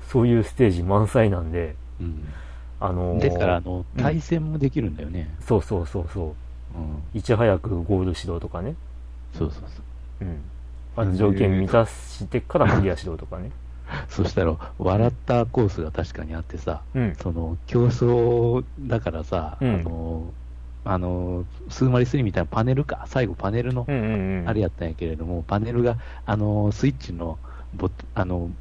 [0.09, 2.05] そういうステージ満載なんで、な。
[2.05, 2.34] うん。
[2.80, 5.34] あのーですから、あの、対戦もできるんだよね。
[5.39, 6.36] そうそうそうそ
[6.76, 6.82] う、う
[7.16, 7.18] ん。
[7.18, 8.76] いち早くゴール指導とかね、
[9.34, 9.82] そうそうそ
[10.22, 10.26] う。
[10.26, 10.41] うん。
[10.95, 13.51] あの条件満たしてからクリアしろとかね。
[14.09, 17.16] そしたら、笑ったコースが確かにあってさ、うん。
[17.16, 20.34] その、競争だからさ、うんあの、
[20.84, 24.49] あの、スーマリ3みたいなパネルか、最後パネルのうんうんうん。
[24.49, 27.39] あれやったんやけれども、パネルが、あの、スイッチの
[27.73, 28.55] ボ、あの、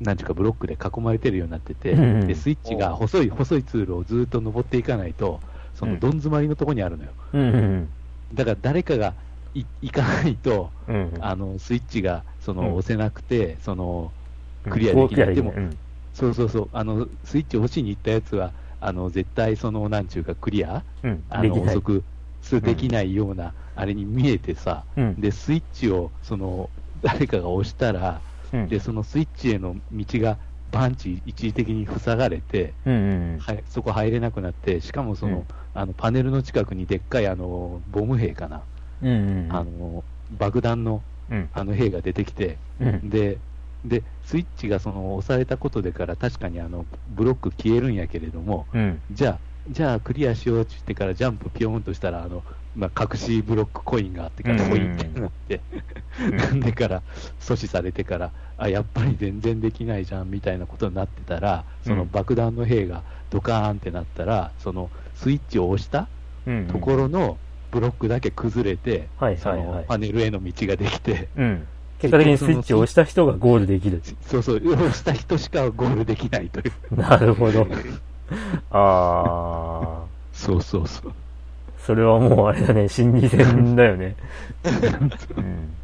[0.00, 5.42] なんていうか、ブロックで囲まれてるようになってて、うんうんで、スイッチが細い、細い通路をずっと登っていかないと、
[5.74, 7.16] その、どん詰まりのとこにあるのよ。
[7.32, 7.94] うんうん
[8.32, 9.16] だから、誰かが
[9.54, 10.96] い行かないと、うん。
[11.14, 11.24] うん。
[11.24, 14.12] あの、スイッチが、その、うん押せなくて、その、
[14.64, 15.78] うんクリアできないでもうん
[16.12, 18.54] そうそうそう、あの、スイッチ押しに行ったやつは、
[18.86, 21.24] あの、絶対、その、なんちゅうか、クリアうん。
[21.28, 21.80] あの、遅。
[21.82, 22.04] く、
[22.40, 25.20] すできないような、あれに見えてさ、うん。
[25.20, 26.70] で、スイッチを、その、
[27.00, 28.22] 誰かが押したら、
[28.52, 30.38] うんで、そのスイッチへの道が、
[30.70, 38.66] バンチ一時的に塞がれて、うんうんはい、そこ入れなくなって、しかもその、うんあの、パネルの近くにでっかい、あの、ボム兵かな、
[39.00, 39.08] うん。
[39.08, 39.52] うんうん。
[39.56, 41.48] あの、爆弾の、うん。
[41.52, 43.08] あの兵が出てきて、うん。
[43.10, 43.40] で、
[43.84, 49.02] で、スイッチがその押されたことでから確かにあのブロック消えるんやけれども、うん。
[49.10, 55.60] じゃあ、じゃあクリアしようって言ってからジャンプピョーンとしたら、あの、まあ、隠しブロックコインがあってから、うんコインってなって、
[56.50, 57.02] うん でから
[57.38, 66.08] 阻止されてから、あ、やっぱり全然できないじゃんみたいなことになってたら、その爆弾の兵がドカーンってなったら、そのスイッチを押した
[66.46, 66.66] うん。
[66.66, 67.38] ところの
[67.70, 71.66] ブロックだけ崩れて、はいそのパネルへの道ができて、うん。
[72.04, 74.02] 結果的にスイッチを押した人がゴールできる。
[74.26, 76.72] そうそう、押した人しかゴールできないという。
[76.96, 77.66] なるほど。
[78.70, 80.04] ああ。
[80.32, 81.12] そうそうそう。
[81.78, 84.16] それはもうあれだね、心理戦だよね。
[85.36, 85.74] うん。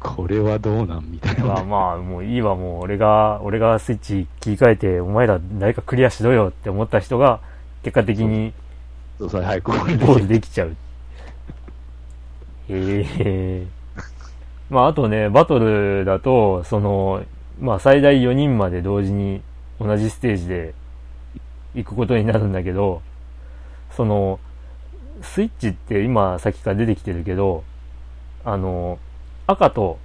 [0.00, 1.44] これはどうなんみたいな。
[1.44, 7.40] まあまあ、もういいわ、もう俺が、俺がスイッチ切り替えて、お前ら誰かクリアしろよって思った人が、
[7.82, 8.52] 結果的に
[9.18, 10.76] そうそう、はい、ゴールゴールできちゃう。
[12.68, 13.75] へえ。
[14.70, 17.24] まああとね、バトルだと、その、
[17.60, 19.42] まあ最大4人まで同時に
[19.80, 20.74] 同じステージで
[21.74, 23.02] 行くことになるんだけど、
[23.90, 24.40] その、
[25.22, 27.64] スイッチって今さっきから出てきてるけど、
[28.44, 28.98] あの、
[29.46, 29.98] 赤と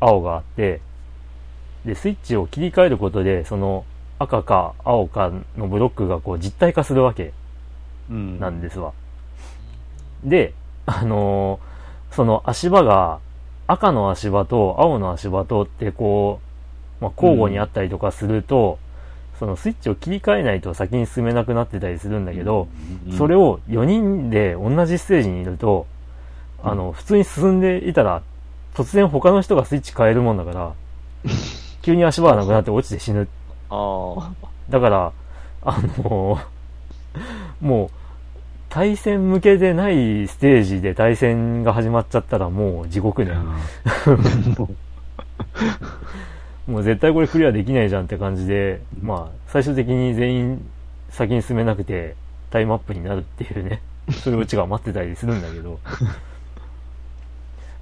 [0.00, 0.80] 青があって、
[1.84, 3.84] で、スイッチを切り替えることで、その
[4.18, 7.32] 赤か青かのブロックがこう実体化するわけ
[8.10, 8.92] うんなんですわ。
[10.24, 10.54] で、
[10.86, 11.70] あのー
[12.10, 13.20] その足場が
[13.70, 16.40] 赤の足場と青の足場とってこ
[17.00, 18.78] う、まあ、交互にあったりとかすると、
[19.38, 22.68] そのスイッチを切り替えないと先に進めなくなってたりするんだけど、
[23.06, 25.86] うんそれを4人で同じステージにいると、
[26.62, 28.22] あの、普通に進んでいたら、
[28.74, 30.72] 突然他の人がスイッチ変えるもんだから、
[31.82, 33.28] 急に足場がなくなって落ちて死ぬ
[33.70, 34.30] ああ。
[34.68, 35.12] だから、
[35.62, 36.40] あのー
[37.60, 37.90] もう、
[38.70, 43.32] 対戦向けでないステージで対戦が始まっちゃったらもう地獄ね。
[46.68, 50.64] もう絶対これクリアできないじゃんって感じで、まあ、最終的に全員
[51.10, 52.14] 先に進めなくて
[52.50, 53.82] タイムアップになるっていうね、
[54.22, 55.80] そういうオチが待ってたりするんだけど。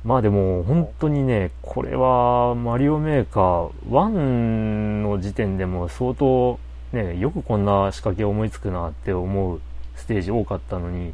[0.05, 6.59] まあでも本当にね、これはマリオメーカー1の時点でも相当
[6.93, 9.61] ね、よくこんな仕掛け思いつくなって思う
[9.99, 11.13] ステージ多かったのに、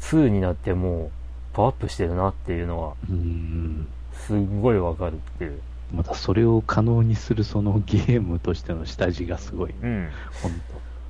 [0.00, 1.10] 2になってもう
[1.52, 5.60] パワーアップしてるなっていうのはうんすっごいわかるっていう。
[5.94, 9.74] またそれを可能にするそのゲームとしての下地がすごい。
[9.82, 10.08] うん。
[10.42, 10.52] 本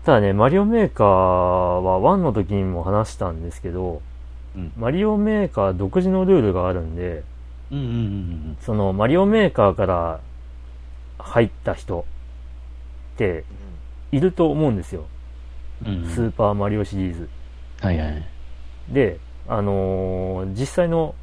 [0.05, 4.03] ただね、マリオメーカーは1の時にも話したんですけど、
[4.55, 4.61] 当。
[4.61, 4.73] うん。
[4.77, 7.23] マリオメーカー独自のルールがあるんで、
[7.71, 10.21] うんうんうんそのマリオメーカーから
[11.19, 12.05] 入った人
[13.15, 13.45] って
[14.13, 15.07] いると思うんですよ。
[15.87, 16.07] うん。
[16.09, 17.29] スーパーマリオシリーズ。
[17.81, 18.25] はいはい。
[18.91, 19.19] で、
[19.49, 21.15] あのー実際の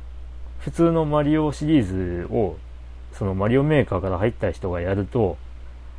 [0.59, 2.57] 普通のマリオシリーズを、
[3.13, 5.37] そのマリオメーカーから入った人がやると、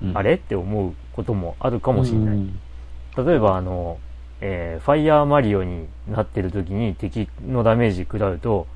[0.02, 0.34] うんあれ？
[0.34, 2.36] って思うこともあるかもしれない。
[2.36, 2.58] うん
[3.16, 3.98] 例えばあの、
[4.40, 8.66] えーファイヤーマリオになってる時に敵のダメージ食らうと、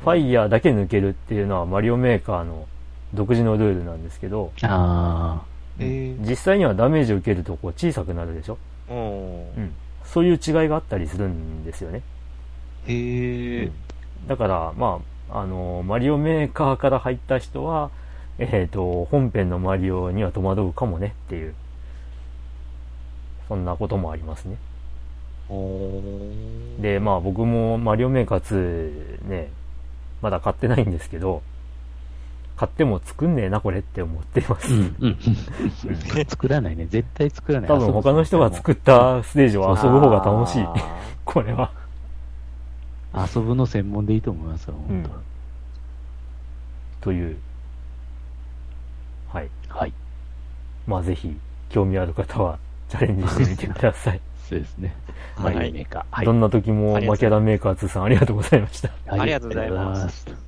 [0.00, 2.66] ファイヤーだけ抜けるっていうのはマリオメーカーの
[3.14, 5.42] 独自のルールなんですけど、あ
[5.78, 8.56] え実際にはダメージを受けるとこう小さくなるでしょ？
[8.56, 8.67] えー。
[8.94, 9.72] うん。
[10.04, 12.02] そういう違いがあったりするんですよね。
[12.86, 13.70] へえ。
[14.26, 17.90] だから、まあ、あの、マリオメーカーから入った人は、
[18.38, 21.54] えっ、と、本編のマリオには戸惑うかもねっていう、
[23.48, 24.56] そんなこともありますね。
[26.80, 28.40] で、まあ僕もマリオメーカー
[29.24, 29.50] 2ね、
[30.20, 31.42] まだ買ってないんですけど、
[32.58, 34.72] 買っても作んねえなこれって思っています。
[34.72, 34.74] あ。
[34.74, 35.16] うんうん。
[36.26, 36.86] 作らないね。
[36.86, 37.68] 絶対作らない。
[37.68, 40.74] 多分他の人が作ったステージを遊ぶ方が楽しいあ。
[41.24, 41.70] これは。
[43.14, 45.10] 遊ぶの専門でいいと思いますよ、うん本。
[47.00, 47.36] という
[49.32, 49.48] はい。
[49.68, 49.92] はい。
[50.84, 51.38] まあぜひ、
[51.68, 54.20] 興味ある方はチャレンジしてみてください。
[54.48, 54.96] そうですね。
[55.36, 56.04] はいメーカー。
[56.10, 56.26] はい。
[56.26, 58.90] どんな時もマキャラメーカー2さんありがとうございました。
[59.06, 60.47] ありがとうございます